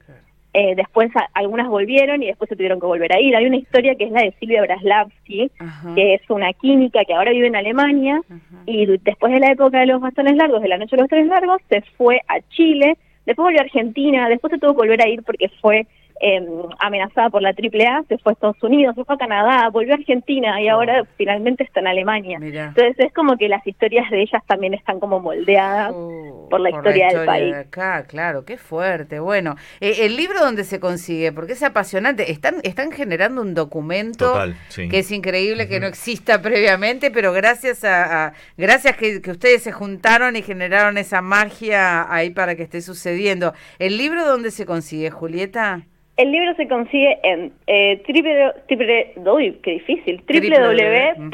Eh, 0.57 0.77
después 0.77 1.11
algunas 1.33 1.67
volvieron 1.67 2.23
y 2.23 2.27
después 2.27 2.49
se 2.49 2.55
tuvieron 2.55 2.79
que 2.79 2.87
volver 2.87 3.13
a 3.13 3.21
ir. 3.21 3.35
Hay 3.35 3.45
una 3.45 3.57
historia 3.57 3.97
que 3.97 4.05
es 4.05 4.13
la 4.13 4.23
de 4.23 4.33
Silvia 4.39 4.63
Braslavsky, 4.63 5.51
que 5.97 6.15
es 6.15 6.31
una 6.31 6.53
química 6.53 7.05
que 7.05 7.13
ahora 7.13 7.33
vive 7.33 7.49
en 7.49 7.57
Alemania 7.57 8.21
y 8.65 8.87
después 8.87 9.33
de 9.33 9.41
la 9.41 9.51
época 9.51 9.81
de 9.81 9.87
los 9.87 10.01
bastones 10.01 10.37
largos, 10.37 10.63
de 10.63 10.69
la 10.69 10.79
noche 10.79 10.95
de 10.95 11.03
los 11.03 11.11
bastones 11.11 11.27
largos, 11.27 11.61
se 11.69 11.81
fue 11.97 12.21
a 12.29 12.41
Chile 12.51 12.97
Después 13.27 13.45
volvió 13.45 13.61
a 13.61 13.65
Argentina, 13.65 14.29
después 14.29 14.53
se 14.53 14.59
tuvo 14.59 14.73
que 14.73 14.79
volver 14.79 15.03
a 15.03 15.09
ir 15.09 15.23
porque 15.23 15.49
fue 15.61 15.87
eh, 16.21 16.41
amenazada 16.79 17.29
por 17.29 17.43
la 17.43 17.51
AAA, 17.51 18.05
se 18.09 18.19
fue 18.19 18.33
a 18.33 18.35
Estados 18.35 18.63
Unidos, 18.63 18.95
se 18.95 19.05
fue 19.05 19.15
a 19.17 19.19
Canadá, 19.19 19.69
volvió 19.71 19.95
a 19.95 19.97
Argentina 19.97 20.61
y 20.63 20.69
ahora 20.69 21.03
oh. 21.03 21.07
finalmente 21.17 21.65
está 21.65 21.81
en 21.81 21.89
Alemania. 21.89 22.39
Entonces 22.41 22.95
es 22.99 23.13
como 23.13 23.37
que 23.37 23.49
las 23.49 23.67
historias 23.67 24.09
de 24.11 24.23
ellas 24.23 24.43
también 24.47 24.75
están 24.75 25.01
como 25.01 25.19
moldeadas 25.21 25.93
oh, 25.95 26.47
por 26.49 26.61
la 26.61 26.71
historia, 26.71 27.09
del 27.09 27.27
país. 27.27 27.55
acá, 27.55 28.05
claro, 28.05 28.45
qué 28.45 28.57
fuerte. 28.57 29.19
Bueno, 29.19 29.57
eh, 29.81 29.97
el 30.01 30.17
libro 30.17 30.41
donde 30.41 30.65
se 30.65 30.79
consigue, 30.79 31.33
porque 31.33 31.53
es 31.53 31.63
apasionante, 31.63 32.31
están 32.31 32.57
están 32.63 32.93
generando 32.93 33.43
un 33.43 33.55
documento 33.55 34.35
que 34.75 34.99
es 34.99 35.11
increíble 35.11 35.69
que 35.69 35.81
no 35.81 35.87
exista 35.87 36.41
previamente, 36.43 37.11
pero 37.11 37.33
gracias 37.33 37.85
a, 37.85 38.35
gracias 38.57 38.97
que, 38.97 39.21
que 39.21 39.33
ustedes 39.33 39.63
se 39.63 39.73
juntaron 39.73 40.37
y 40.37 40.43
generaron 40.43 40.97
esa 40.97 41.23
magia 41.23 42.13
ahí 42.13 42.31
para 42.31 42.55
que 42.55 42.63
esté 42.63 42.81
sucediendo. 42.81 43.53
¿El 43.79 43.97
libro 43.99 44.25
dónde 44.25 44.51
se 44.51 44.65
consigue, 44.65 45.11
Julieta? 45.11 45.83
El 46.17 46.31
libro 46.31 46.55
se 46.55 46.69
consigue 46.69 47.19
en 47.25 47.53
eh, 47.67 48.01
triple, 48.07 48.53
qué 48.69 49.71
difícil, 49.73 50.23
www. 50.29 51.31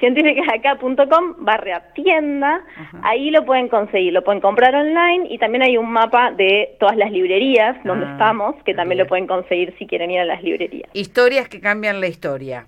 científicasacá.com 0.00 1.34
barra 1.44 1.82
tienda, 1.94 2.64
ahí 3.02 3.30
lo 3.30 3.44
pueden 3.44 3.68
conseguir, 3.68 4.14
lo 4.14 4.24
pueden 4.24 4.40
comprar 4.40 4.74
online 4.74 5.26
y 5.28 5.36
también 5.36 5.62
hay 5.62 5.76
un 5.76 5.90
mapa 5.90 6.30
de 6.30 6.74
todas 6.80 6.96
las 6.96 7.12
librerías 7.12 7.76
donde 7.84 8.06
ah, 8.06 8.12
estamos, 8.12 8.56
que 8.64 8.72
también 8.72 8.98
lo 8.98 9.06
pueden 9.06 9.26
conseguir 9.26 9.74
si 9.78 9.86
quieren 9.86 10.10
ir 10.10 10.20
a 10.20 10.24
las 10.24 10.42
librerías. 10.42 10.88
Historias 10.94 11.48
que 11.50 11.60
cambian 11.60 12.00
la 12.00 12.06
historia. 12.06 12.66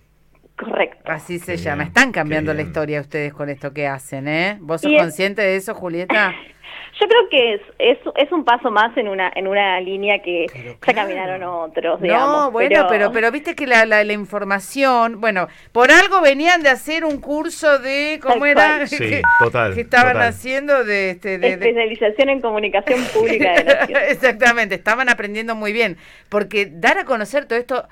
Correcto. 0.58 0.98
Así 1.04 1.38
se 1.38 1.56
llama. 1.56 1.84
Están 1.84 2.12
cambiando 2.12 2.52
la 2.52 2.62
historia 2.62 3.00
ustedes 3.00 3.32
con 3.32 3.48
esto 3.48 3.72
que 3.72 3.86
hacen, 3.86 4.28
¿eh? 4.28 4.58
¿Vos 4.60 4.82
sos 4.82 4.92
consciente 4.92 5.40
de 5.40 5.56
eso, 5.56 5.72
Julieta? 5.74 6.34
Yo 7.00 7.06
creo 7.06 7.28
que 7.28 7.54
es, 7.54 7.60
es, 7.78 7.98
es, 8.16 8.32
un 8.32 8.44
paso 8.44 8.70
más 8.70 8.96
en 8.96 9.08
una 9.08 9.30
en 9.34 9.46
una 9.46 9.80
línea 9.80 10.20
que 10.20 10.46
ya 10.86 10.94
caminaron 10.94 11.42
otros, 11.42 12.00
digamos. 12.00 12.46
No, 12.46 12.50
bueno, 12.50 12.86
pero... 12.88 13.12
pero, 13.12 13.30
viste 13.30 13.54
que 13.54 13.66
la, 13.66 13.84
la, 13.84 14.12
información, 14.12 15.20
bueno, 15.20 15.48
por 15.72 15.90
algo 15.90 16.20
venían 16.20 16.62
de 16.62 16.70
hacer 16.70 17.04
un 17.04 17.20
curso 17.20 17.78
de, 17.78 18.18
¿cómo 18.22 18.46
era? 18.46 18.78
Sí, 18.88 18.96
que, 18.98 19.22
total. 19.38 19.74
Que 19.74 19.82
estaban 19.82 20.16
haciendo 20.16 20.82
de, 20.84 21.10
este, 21.10 21.38
de, 21.38 21.48
Especialización 21.50 22.30
en 22.30 22.40
comunicación 22.40 23.04
pública 23.12 23.54
de 23.54 23.64
nación. 23.74 24.00
Exactamente, 24.08 24.74
estaban 24.74 25.08
aprendiendo 25.08 25.54
muy 25.54 25.72
bien, 25.72 25.98
porque 26.28 26.66
dar 26.66 26.98
a 26.98 27.04
conocer 27.04 27.46
todo 27.46 27.58
esto 27.58 27.86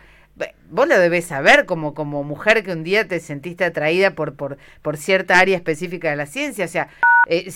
vos 0.70 0.86
lo 0.86 0.98
debes 0.98 1.24
saber 1.24 1.66
como, 1.66 1.94
como 1.94 2.22
mujer 2.22 2.62
que 2.62 2.72
un 2.72 2.84
día 2.84 3.06
te 3.06 3.20
sentiste 3.20 3.64
atraída 3.64 4.12
por, 4.12 4.36
por, 4.36 4.58
por 4.82 4.96
cierta 4.96 5.38
área 5.38 5.56
específica 5.56 6.10
de 6.10 6.16
la 6.16 6.26
ciencia. 6.26 6.64
O 6.64 6.68
sea, 6.68 6.88
eh, 7.28 7.50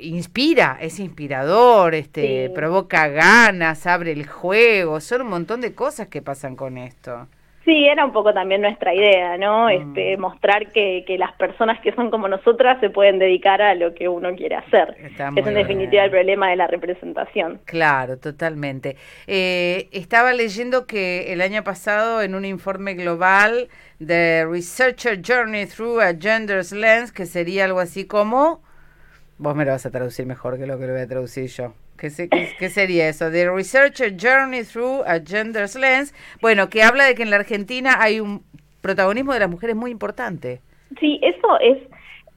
inspira, 0.00 0.78
es 0.80 1.00
inspirador, 1.00 1.94
este, 1.94 2.50
provoca 2.54 3.08
ganas, 3.08 3.86
abre 3.86 4.12
el 4.12 4.26
juego, 4.26 5.00
son 5.00 5.22
un 5.22 5.28
montón 5.28 5.60
de 5.60 5.74
cosas 5.74 6.08
que 6.08 6.22
pasan 6.22 6.56
con 6.56 6.78
esto. 6.78 7.26
Sí, 7.68 7.84
era 7.84 8.02
un 8.02 8.12
poco 8.12 8.32
también 8.32 8.62
nuestra 8.62 8.94
idea, 8.94 9.36
¿no? 9.36 9.66
Mm. 9.66 9.70
Este, 9.70 10.16
mostrar 10.16 10.72
que, 10.72 11.04
que, 11.06 11.18
las 11.18 11.32
personas 11.32 11.78
que 11.82 11.92
son 11.92 12.10
como 12.10 12.26
nosotras 12.26 12.80
se 12.80 12.88
pueden 12.88 13.18
dedicar 13.18 13.60
a 13.60 13.74
lo 13.74 13.92
que 13.92 14.08
uno 14.08 14.34
quiere 14.34 14.54
hacer. 14.54 14.96
es 14.98 15.46
en 15.46 15.54
definitiva 15.54 16.04
el 16.04 16.10
problema 16.10 16.48
de 16.48 16.56
la 16.56 16.66
representación. 16.66 17.60
Claro, 17.66 18.16
totalmente. 18.16 18.96
Eh, 19.26 19.90
estaba 19.92 20.32
leyendo 20.32 20.86
que 20.86 21.30
el 21.30 21.42
año 21.42 21.62
pasado 21.62 22.22
en 22.22 22.34
un 22.34 22.46
informe 22.46 22.94
global 22.94 23.68
de 23.98 24.46
Researcher 24.50 25.20
Journey 25.22 25.66
Through 25.66 26.00
a 26.00 26.14
Gender's 26.18 26.72
Lens, 26.72 27.12
que 27.12 27.26
sería 27.26 27.66
algo 27.66 27.80
así 27.80 28.06
como 28.06 28.62
Vos 29.38 29.54
me 29.54 29.64
lo 29.64 29.70
vas 29.70 29.86
a 29.86 29.90
traducir 29.90 30.26
mejor 30.26 30.58
que 30.58 30.66
lo 30.66 30.78
que 30.78 30.86
lo 30.86 30.92
voy 30.92 31.02
a 31.02 31.06
traducir 31.06 31.46
yo. 31.46 31.72
¿Qué, 31.96 32.10
qué, 32.58 32.68
sería 32.70 33.08
eso? 33.08 33.30
The 33.30 33.50
Researcher 33.50 34.16
Journey 34.16 34.64
Through 34.64 35.02
a 35.06 35.20
Gender's 35.20 35.74
Lens. 35.74 36.14
Bueno, 36.40 36.68
que 36.68 36.82
habla 36.82 37.04
de 37.04 37.14
que 37.14 37.22
en 37.22 37.30
la 37.30 37.36
Argentina 37.36 37.96
hay 38.00 38.20
un 38.20 38.42
protagonismo 38.80 39.32
de 39.32 39.40
las 39.40 39.50
mujeres 39.50 39.76
muy 39.76 39.90
importante. 39.90 40.60
Sí, 41.00 41.20
eso 41.22 41.58
es 41.60 41.78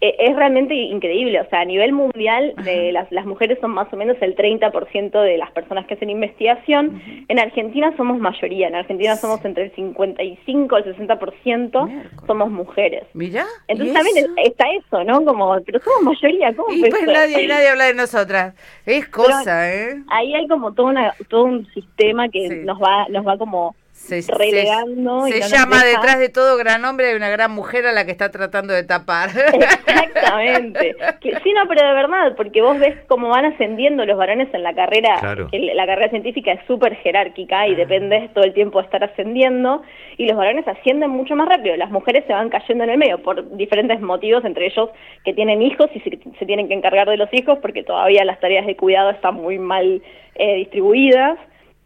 es 0.01 0.35
realmente 0.35 0.73
increíble, 0.73 1.39
o 1.39 1.49
sea, 1.49 1.61
a 1.61 1.65
nivel 1.65 1.93
mundial 1.93 2.55
de 2.63 2.91
las, 2.91 3.11
las 3.11 3.25
mujeres 3.25 3.59
son 3.61 3.71
más 3.71 3.91
o 3.93 3.97
menos 3.97 4.17
el 4.21 4.35
30% 4.35 5.21
de 5.21 5.37
las 5.37 5.51
personas 5.51 5.85
que 5.85 5.93
hacen 5.93 6.09
investigación. 6.09 7.01
En 7.27 7.39
Argentina 7.39 7.93
somos 7.95 8.19
mayoría, 8.19 8.67
en 8.67 8.75
Argentina 8.75 9.15
somos 9.15 9.45
entre 9.45 9.65
el 9.65 9.75
55 9.75 10.79
y 10.79 10.89
el 10.89 10.97
60% 10.97 12.25
somos 12.25 12.49
mujeres. 12.49 13.03
Mira. 13.13 13.45
Entonces 13.67 13.93
también 13.93 14.25
está 14.43 14.65
eso, 14.71 15.03
¿no? 15.03 15.23
Como, 15.23 15.55
pero 15.63 15.79
somos 15.81 16.15
mayoría, 16.15 16.53
¿cómo? 16.55 16.73
Y 16.73 16.81
pues 16.81 17.03
nadie, 17.05 17.47
nadie 17.47 17.69
habla 17.69 17.85
de 17.85 17.93
nosotras. 17.93 18.55
Es 18.85 19.07
cosa, 19.07 19.71
¿eh? 19.71 20.01
Ahí 20.09 20.33
hay 20.33 20.47
como 20.47 20.73
todo, 20.73 20.87
una, 20.87 21.13
todo 21.29 21.43
un 21.43 21.67
sistema 21.73 22.27
que 22.29 22.49
nos 22.65 22.79
va 22.81 23.07
nos 23.09 23.25
va 23.25 23.37
como 23.37 23.75
se, 24.01 24.21
relegando. 24.33 25.27
Se, 25.27 25.41
llama 25.41 25.83
detrás 25.83 26.19
de 26.19 26.29
todo 26.29 26.57
gran 26.57 26.83
hombre 26.85 27.09
hay 27.09 27.15
una 27.15 27.29
gran 27.29 27.51
mujer 27.51 27.85
a 27.85 27.91
la 27.91 28.03
que 28.03 28.11
está 28.11 28.31
tratando 28.31 28.73
de 28.73 28.83
tapar. 28.83 29.29
Exactamente. 29.29 30.95
sí, 31.21 31.53
no, 31.53 31.67
pero 31.67 31.87
de 31.87 31.93
verdad, 31.93 32.35
porque 32.35 32.61
vos 32.61 32.79
ves 32.79 32.95
cómo 33.07 33.29
van 33.29 33.45
ascendiendo 33.45 34.05
los 34.05 34.17
varones 34.17 34.51
en 34.53 34.63
la 34.63 34.73
carrera, 34.73 35.19
que 35.51 35.59
la 35.59 35.85
carrera 35.85 36.09
científica 36.09 36.51
es 36.51 36.65
súper 36.65 36.95
jerárquica 36.97 37.67
y 37.67 37.73
ah. 37.73 37.77
depende 37.77 38.29
todo 38.33 38.43
el 38.43 38.53
tiempo 38.53 38.79
de 38.79 38.85
estar 38.85 39.03
ascendiendo, 39.03 39.83
y 40.17 40.25
los 40.25 40.35
varones 40.35 40.67
ascienden 40.67 41.11
mucho 41.11 41.35
más 41.35 41.47
rápido. 41.47 41.77
Las 41.77 41.91
mujeres 41.91 42.25
se 42.25 42.33
van 42.33 42.49
cayendo 42.49 42.83
en 42.83 42.89
el 42.89 42.97
medio 42.97 43.21
por 43.21 43.55
diferentes 43.55 44.01
motivos, 44.01 44.43
entre 44.45 44.65
ellos 44.65 44.89
que 45.23 45.33
tienen 45.33 45.61
hijos 45.61 45.89
y 45.93 45.99
se, 45.99 46.45
tienen 46.45 46.67
que 46.67 46.73
encargar 46.73 47.07
de 47.07 47.17
los 47.17 47.29
hijos 47.33 47.59
porque 47.61 47.83
todavía 47.83 48.25
las 48.25 48.39
tareas 48.39 48.65
de 48.65 48.75
cuidado 48.75 49.11
están 49.11 49.35
muy 49.35 49.59
mal 49.59 50.01
eh, 50.35 50.55
distribuidas 50.55 51.37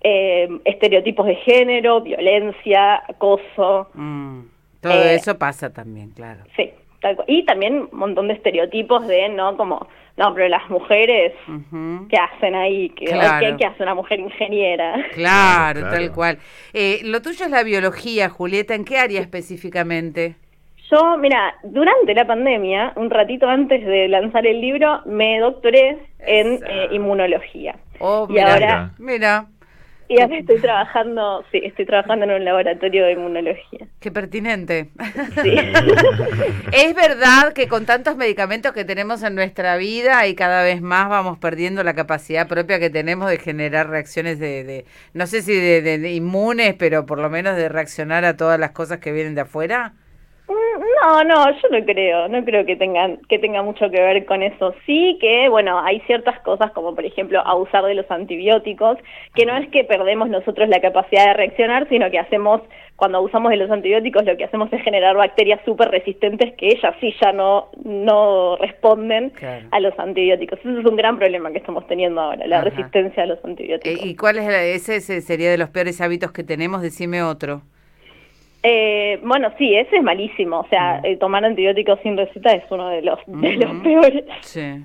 eh, 0.08 0.48
estereotipos 0.66 1.26
de 1.26 1.36
género, 1.38 2.02
violencia, 2.02 3.02
acoso. 3.08 3.90
Mm, 3.96 4.42
todo 4.82 4.94
Eh, 4.94 5.16
eso 5.16 5.38
pasa 5.40 5.74
también, 5.74 6.12
claro. 6.12 6.44
Sí, 6.56 6.70
tal 7.02 7.16
cual. 7.16 7.26
y 7.30 7.44
también 7.46 7.88
un 7.92 7.98
montón 8.00 8.28
de 8.28 8.36
estereotipos 8.36 9.08
de, 9.08 9.30
¿no? 9.30 9.58
Como, 9.58 9.88
no, 10.18 10.34
pero 10.34 10.48
las 10.48 10.70
mujeres, 10.70 11.34
Ujú. 11.48 12.08
¿qué 12.08 12.18
hacen 12.18 12.54
ahí? 12.56 12.90
¿Qué, 12.92 13.06
Claro. 13.06 13.46
¿qué, 13.46 13.58
qué 13.58 13.66
hace 13.66 13.82
una 13.84 13.96
mujer 13.96 14.20
ingeniera? 14.20 14.94
Claro, 15.14 15.80
Claro. 15.82 15.96
tal 15.96 16.12
cual. 16.14 16.38
Eh, 16.74 17.00
lo 17.04 17.22
tuyo 17.22 17.46
es 17.46 17.52
la 17.52 17.64
biología, 17.64 18.30
Julieta. 18.30 18.76
¿En 18.76 18.86
qué 18.86 18.98
área 18.98 19.22
específicamente? 19.22 20.36
Yo, 20.92 21.18
mira, 21.18 21.56
durante 21.64 22.14
la 22.14 22.28
pandemia, 22.28 22.94
un 22.96 23.10
ratito 23.10 23.48
antes 23.50 23.84
de 23.84 24.08
lanzar 24.08 24.46
el 24.46 24.62
libro, 24.62 25.02
me 25.06 25.40
doctoré 25.40 25.98
en 26.20 26.60
eh, 26.64 26.88
inmunología. 26.92 27.76
Oh, 28.00 28.28
Y 28.30 28.34
mira, 28.34 28.54
ahora- 28.54 28.92
mira, 29.00 29.48
Y 30.08 30.22
ahora 30.22 30.38
estoy 30.38 30.60
trabajando, 30.62 31.44
sí, 31.52 31.62
estoy 31.64 31.86
trabajando 31.86 32.26
en 32.26 32.32
un 32.32 32.46
laboratorio 32.46 33.06
de 33.06 33.14
inmunología. 33.14 33.88
qué 34.00 34.12
pertinente. 34.12 34.92
Sí. 35.42 35.56
Es 36.72 36.94
verdad 36.96 37.54
que 37.54 37.68
con 37.68 37.86
tantos 37.86 38.16
medicamentos 38.18 38.74
que 38.74 38.86
tenemos 38.86 39.24
en 39.24 39.34
nuestra 39.36 39.78
vida 39.78 40.28
y 40.28 40.36
cada 40.36 40.64
vez 40.64 40.82
más 40.82 41.10
vamos 41.10 41.38
perdiendo 41.40 41.84
la 41.84 41.94
capacidad 41.96 42.48
propia 42.48 42.80
que 42.80 42.90
tenemos 42.90 43.30
de 43.30 43.38
generar 43.40 43.90
reacciones 43.90 44.40
de, 44.40 44.64
de- 44.64 44.86
no 45.14 45.26
sé 45.28 45.42
si 45.42 45.54
de, 45.56 45.82
de- 45.82 45.98
de 46.00 46.14
inmunes, 46.14 46.76
pero 46.78 47.06
por 47.06 47.20
lo 47.20 47.30
menos 47.30 47.56
de 47.56 47.70
reaccionar 47.70 48.26
a 48.26 48.36
todas 48.38 48.60
las 48.60 48.72
cosas 48.72 49.00
que 49.00 49.12
vienen 49.12 49.36
de 49.36 49.42
afuera. 49.42 49.94
No, 51.04 51.24
no, 51.24 51.52
yo 51.52 51.68
no 51.72 51.86
creo, 51.86 52.28
no 52.28 52.44
creo 52.46 52.66
que 52.66 52.76
tengan 52.76 53.18
que 53.28 53.40
tenga 53.40 53.62
mucho 53.62 53.90
que 53.90 54.02
ver 54.02 54.26
con 54.26 54.42
eso. 54.44 54.74
Sí 54.86 55.18
que, 55.20 55.50
bueno, 55.50 55.80
hay 55.80 56.00
ciertas 56.02 56.40
cosas 56.42 56.72
como 56.72 56.96
por 56.96 57.06
ejemplo 57.06 57.42
abusar 57.46 57.84
de 57.86 57.96
los 57.96 58.10
antibióticos, 58.10 58.98
que 59.34 59.46
no 59.46 59.58
es 59.58 59.68
que 59.70 59.84
perdemos 59.84 60.30
nosotros 60.30 60.70
la 60.70 60.80
capacidad 60.80 61.28
de 61.28 61.34
reaccionar, 61.34 61.88
sino 61.90 62.10
que 62.12 62.20
hacemos 62.20 62.62
cuando 62.96 63.18
abusamos 63.18 63.50
de 63.52 63.58
los 63.58 63.70
antibióticos 63.70 64.24
lo 64.24 64.38
que 64.38 64.46
hacemos 64.46 64.72
es 64.72 64.82
generar 64.82 65.18
bacterias 65.18 65.60
súper 65.66 65.90
resistentes 65.90 66.54
que 66.56 66.68
ellas 66.70 66.96
sí 67.02 67.14
ya 67.22 67.34
no 67.34 67.68
no 67.84 68.56
responden 68.58 69.32
Claro. 69.32 69.68
a 69.72 69.80
los 69.82 69.98
antibióticos. 70.00 70.60
Ese 70.60 70.80
es 70.80 70.86
un 70.86 70.96
gran 70.96 71.18
problema 71.18 71.52
que 71.52 71.58
estamos 71.58 71.86
teniendo 71.88 72.22
ahora, 72.22 72.48
la 72.48 72.60
Ajá. 72.60 72.70
resistencia 72.70 73.24
a 73.24 73.26
los 73.26 73.44
antibióticos. 73.44 74.06
¿Y 74.06 74.16
cuál 74.16 74.38
es 74.38 74.46
la- 74.46 74.64
ese, 74.64 74.96
ese 74.98 75.20
sería 75.22 75.52
de 75.52 75.58
los 75.58 75.70
peores 75.70 76.00
hábitos 76.00 76.32
que 76.32 76.44
tenemos? 76.44 76.82
Decime 76.82 77.22
otro. 77.22 77.64
Eh, 78.68 79.20
bueno, 79.24 79.50
sí, 79.60 79.76
ese 79.76 79.98
es 79.98 80.04
malísimo. 80.04 80.62
O 80.62 80.68
sea, 80.70 81.00
Mm. 81.02 81.06
eh, 81.06 81.18
tomar 81.18 81.46
antibióticos 81.46 82.00
sin 82.02 82.18
receta 82.18 82.50
es 82.52 82.64
uno 82.72 82.90
de 82.90 83.04
los, 83.04 83.20
de 83.28 83.54
los 83.58 83.72
Ujú. 83.74 83.84
peores. 83.84 84.24
Sí. 84.42 84.84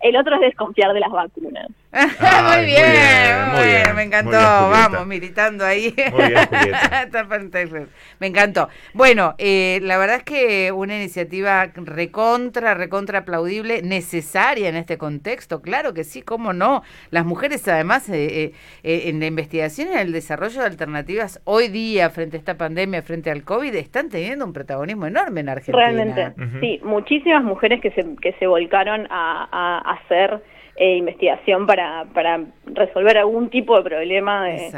El 0.00 0.16
otro 0.16 0.36
es 0.36 0.40
desconfiar 0.40 0.94
de 0.94 1.00
las 1.00 1.10
vacunas. 1.10 1.68
Ay, 1.92 2.66
muy 2.66 2.66
muy 2.66 2.66
bien, 2.66 3.50
muy 3.52 3.66
bien, 3.66 3.82
bien, 3.82 3.96
me 3.96 4.02
encantó. 4.04 4.30
muy 4.30 4.38
bien, 4.38 4.52
Julieta. 4.60 4.88
Vamos, 4.88 5.06
militando 5.06 5.64
ahí. 5.64 5.94
Muy 6.12 6.28
bien, 6.28 6.46
Julieta. 6.46 7.88
Me 8.20 8.26
encantó. 8.26 8.68
Bueno, 8.94 9.34
eh, 9.38 9.80
la 9.82 9.98
verdad 9.98 10.16
es 10.16 10.22
que 10.22 10.72
una 10.72 10.96
iniciativa 10.96 11.66
recontra, 11.74 12.74
recontra 12.74 13.20
aplaudible, 13.20 13.82
necesaria 13.82 14.68
en 14.68 14.76
este 14.76 14.98
contexto. 14.98 15.62
Claro 15.62 15.92
que 15.92 16.04
sí, 16.04 16.22
cómo 16.22 16.52
no. 16.52 16.82
Las 17.10 17.24
mujeres, 17.26 17.66
además, 17.66 18.08
eh, 18.08 18.44
eh, 18.44 18.52
eh, 18.82 19.02
en 19.06 19.18
la 19.20 19.26
investigación 19.26 19.88
y 19.88 19.92
en 19.92 19.98
el 19.98 20.12
desarrollo 20.12 20.60
de 20.60 20.66
alternativas 20.66 21.40
hoy 21.44 21.68
día, 21.68 22.10
frente 22.10 22.36
a 22.36 22.40
esta 22.40 22.56
pandemia, 22.56 23.02
frente 23.02 23.30
al 23.30 23.42
COVID, 23.42 23.74
están 23.74 24.08
teniendo 24.10 24.44
un 24.44 24.52
protagonismo 24.52 25.06
enorme 25.06 25.40
en 25.40 25.48
Argentina. 25.48 25.78
Realmente, 25.78 26.34
sí. 26.60 26.80
Muchísimas 26.84 27.42
mujeres 27.42 27.80
que 27.80 27.90
se, 27.90 28.04
que 28.22 28.32
se 28.34 28.46
volcaron 28.46 29.06
a, 29.10 29.48
a 29.50 29.92
hacer 29.94 30.40
eh, 30.80 30.96
investigación 30.96 31.66
para, 31.66 32.06
para 32.14 32.40
resolver 32.64 33.18
algún 33.18 33.50
tipo 33.50 33.76
de 33.76 33.82
problema 33.88 34.46
de, 34.46 34.72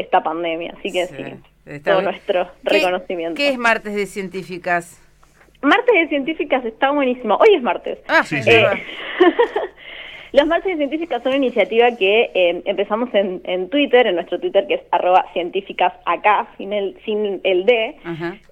esta 0.00 0.22
pandemia. 0.22 0.74
Así 0.78 0.90
que 0.92 1.06
Sí, 1.06 1.14
sí, 1.16 1.34
está 1.66 1.90
todo 1.90 2.00
bien. 2.00 2.10
nuestro 2.12 2.46
¿Qué- 2.64 2.70
reconocimiento. 2.78 3.36
¿Qué 3.36 3.48
es 3.50 3.58
martes 3.58 3.94
de 3.94 4.06
científicas? 4.06 4.96
Martes 5.62 5.94
de 5.94 6.08
Científicas 6.08 6.64
está 6.64 6.90
buenísimo. 6.90 7.34
Hoy 7.36 7.54
es 7.56 7.62
martes. 7.62 7.98
Ah, 8.08 8.22
Sí, 8.24 8.42
sí. 8.42 8.48
Eh, 8.50 8.64
Los 10.32 10.46
martes 10.46 10.70
de 10.70 10.76
científicas 10.76 11.22
son 11.24 11.32
una 11.32 11.38
iniciativa 11.44 11.88
que 11.96 12.30
eh, 12.32 12.62
empezamos 12.64 13.12
en, 13.14 13.40
en 13.42 13.68
Twitter, 13.68 14.06
en 14.06 14.14
nuestro 14.14 14.38
Twitter 14.38 14.64
que 14.68 14.74
es 14.74 14.80
arroba 14.92 15.26
científicas 15.32 15.92
acá, 16.06 16.46
sin 16.56 16.72
el, 16.72 16.96
sin 17.04 17.40
el 17.42 17.66
D, 17.66 17.96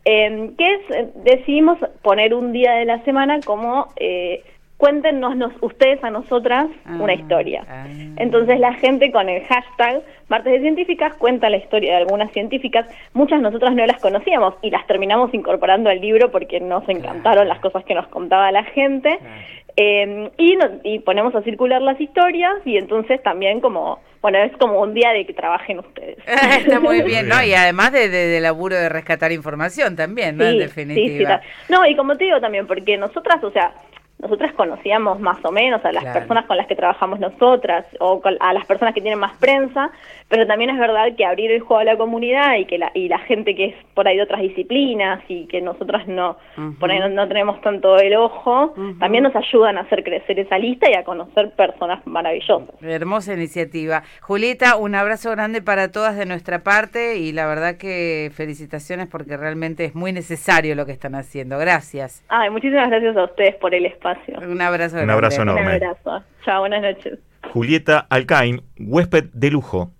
eh, 0.04 0.50
que 0.58 0.74
es, 0.74 0.80
eh, 0.90 1.08
decidimos 1.22 1.78
poner 2.02 2.34
un 2.34 2.52
día 2.52 2.72
de 2.72 2.84
la 2.84 3.02
semana 3.04 3.38
como 3.44 3.86
eh, 3.96 4.42
cuéntenos 4.78 5.36
nos- 5.36 5.52
ustedes 5.60 6.02
a 6.02 6.10
nosotras 6.10 6.66
una 6.86 7.12
Ah, 7.12 7.16
historia. 7.16 7.64
ah. 7.68 7.86
Entonces 8.16 8.58
la 8.60 8.72
gente 8.74 9.12
con 9.12 9.28
el 9.28 9.44
hashtag 9.44 10.02
Martes 10.28 10.52
de 10.52 10.60
Científicas 10.60 11.14
cuenta 11.18 11.50
la 11.50 11.56
historia 11.58 11.92
de 11.92 11.96
algunas 11.98 12.30
científicas. 12.32 12.86
Muchas 13.12 13.40
nosotras 13.42 13.74
no 13.74 13.84
las 13.84 14.00
conocíamos 14.00 14.54
y 14.62 14.70
las 14.70 14.86
terminamos 14.86 15.34
incorporando 15.34 15.90
al 15.90 16.00
libro 16.00 16.30
porque 16.30 16.60
nos 16.60 16.88
encantaron 16.88 17.48
las 17.48 17.58
cosas 17.60 17.84
que 17.84 17.94
nos 17.94 18.06
contaba 18.08 18.50
la 18.52 18.64
gente. 18.64 19.18
Claro. 19.18 19.34
Eh, 19.80 20.30
y, 20.38 20.56
no- 20.56 20.70
y 20.82 20.98
ponemos 21.00 21.34
a 21.36 21.42
circular 21.42 21.80
las 21.82 22.00
historias 22.00 22.54
y 22.64 22.76
entonces 22.78 23.22
también 23.22 23.60
como, 23.60 24.00
bueno, 24.20 24.38
es 24.38 24.50
como 24.56 24.80
un 24.80 24.92
día 24.92 25.10
de 25.12 25.24
que 25.24 25.32
trabajen 25.34 25.78
ustedes. 25.78 26.18
Está 26.66 26.80
muy 26.80 27.02
bien, 27.02 27.28
¿no? 27.28 27.42
Y 27.44 27.54
además 27.54 27.92
de, 27.92 28.08
de, 28.08 28.26
de 28.26 28.40
laburo 28.40 28.74
de 28.76 28.88
rescatar 28.88 29.30
información 29.32 29.94
también, 29.94 30.36
¿no? 30.36 30.44
en 30.44 30.52
Sí, 30.54 30.58
definitiva. 30.58 31.08
sí, 31.08 31.18
sí, 31.18 31.24
ta- 31.24 31.42
no, 31.68 31.86
y 31.86 31.94
como 31.94 32.16
te 32.16 32.24
digo 32.24 32.40
también, 32.40 32.66
porque 32.66 32.96
nosotras, 32.96 33.42
o 33.44 33.50
sea, 33.52 33.72
nosotras 34.20 34.52
conocíamos 34.54 35.20
más 35.20 35.38
o 35.44 35.52
menos 35.52 35.84
a 35.84 35.92
las 35.92 36.02
Claro. 36.02 36.18
personas 36.20 36.46
con 36.46 36.56
las 36.56 36.66
que 36.66 36.74
trabajamos 36.74 37.20
nosotras 37.20 37.86
o 38.00 38.20
con- 38.20 38.36
a 38.40 38.52
las 38.52 38.66
personas 38.66 38.92
que 38.94 39.00
tienen 39.00 39.18
más 39.20 39.36
prensa, 39.38 39.90
pero 40.28 40.46
también 40.46 40.70
es 40.70 40.78
verdad 40.78 41.06
que 41.16 41.24
abrir 41.24 41.50
el 41.52 41.60
juego 41.60 41.80
a 41.80 41.84
la 41.84 41.96
comunidad 41.96 42.56
y 42.56 42.64
que 42.64 42.78
la, 42.78 42.90
y 42.94 43.08
la 43.08 43.18
gente 43.20 43.54
que 43.54 43.66
es 43.66 43.74
por 43.94 44.08
ahí 44.08 44.16
de 44.16 44.22
otras 44.24 44.40
disciplinas 44.40 45.20
y 45.28 45.46
que 45.46 45.60
nosotras 45.60 46.06
no, 46.08 46.36
Ujú. 46.56 46.74
por 46.80 46.90
ahí 46.90 46.98
no, 46.98 47.08
no 47.08 47.28
tenemos 47.28 47.60
tanto 47.60 47.96
el 47.98 48.14
ojo, 48.16 48.74
también 48.98 49.22
nos 49.24 49.36
ayudan 49.36 49.78
a 49.78 49.82
hacer 49.82 50.02
crecer 50.02 50.38
esa 50.40 50.58
lista 50.58 50.90
y 50.90 50.94
a 50.94 51.04
conocer 51.04 51.52
personas 51.52 52.04
maravillosas. 52.06 52.68
Hermosa 52.82 53.34
iniciativa. 53.34 54.02
Julieta, 54.20 54.76
un 54.76 54.94
abrazo 54.94 55.30
grande 55.30 55.62
para 55.62 55.92
todas 55.92 56.16
de 56.16 56.26
nuestra 56.26 56.64
parte 56.64 57.16
y 57.18 57.32
la 57.32 57.46
verdad 57.46 57.76
que 57.76 58.30
felicitaciones 58.34 59.06
porque 59.08 59.36
realmente 59.36 59.84
es 59.84 59.94
muy 59.94 60.12
necesario 60.12 60.74
lo 60.74 60.86
que 60.86 60.92
están 60.92 61.14
haciendo. 61.14 61.56
Gracias. 61.58 62.24
Ay, 62.28 62.50
muchísimas 62.50 62.88
gracias 62.90 63.16
a 63.16 63.24
ustedes 63.24 63.54
por 63.56 63.74
el 63.74 63.86
espacio. 63.86 64.07
Un 64.46 64.60
abrazo 64.60 64.96
Un 65.02 65.10
abrazo 65.10 65.42
Un 65.42 65.48
enorme. 65.48 65.72
abrazo. 65.74 66.24
Chao, 66.44 66.60
buenas 66.60 66.82
noches. 66.82 67.18
Julieta 67.52 68.06
Alcain, 68.10 68.60
huésped 68.78 69.30
de 69.32 69.50
lujo 69.50 69.92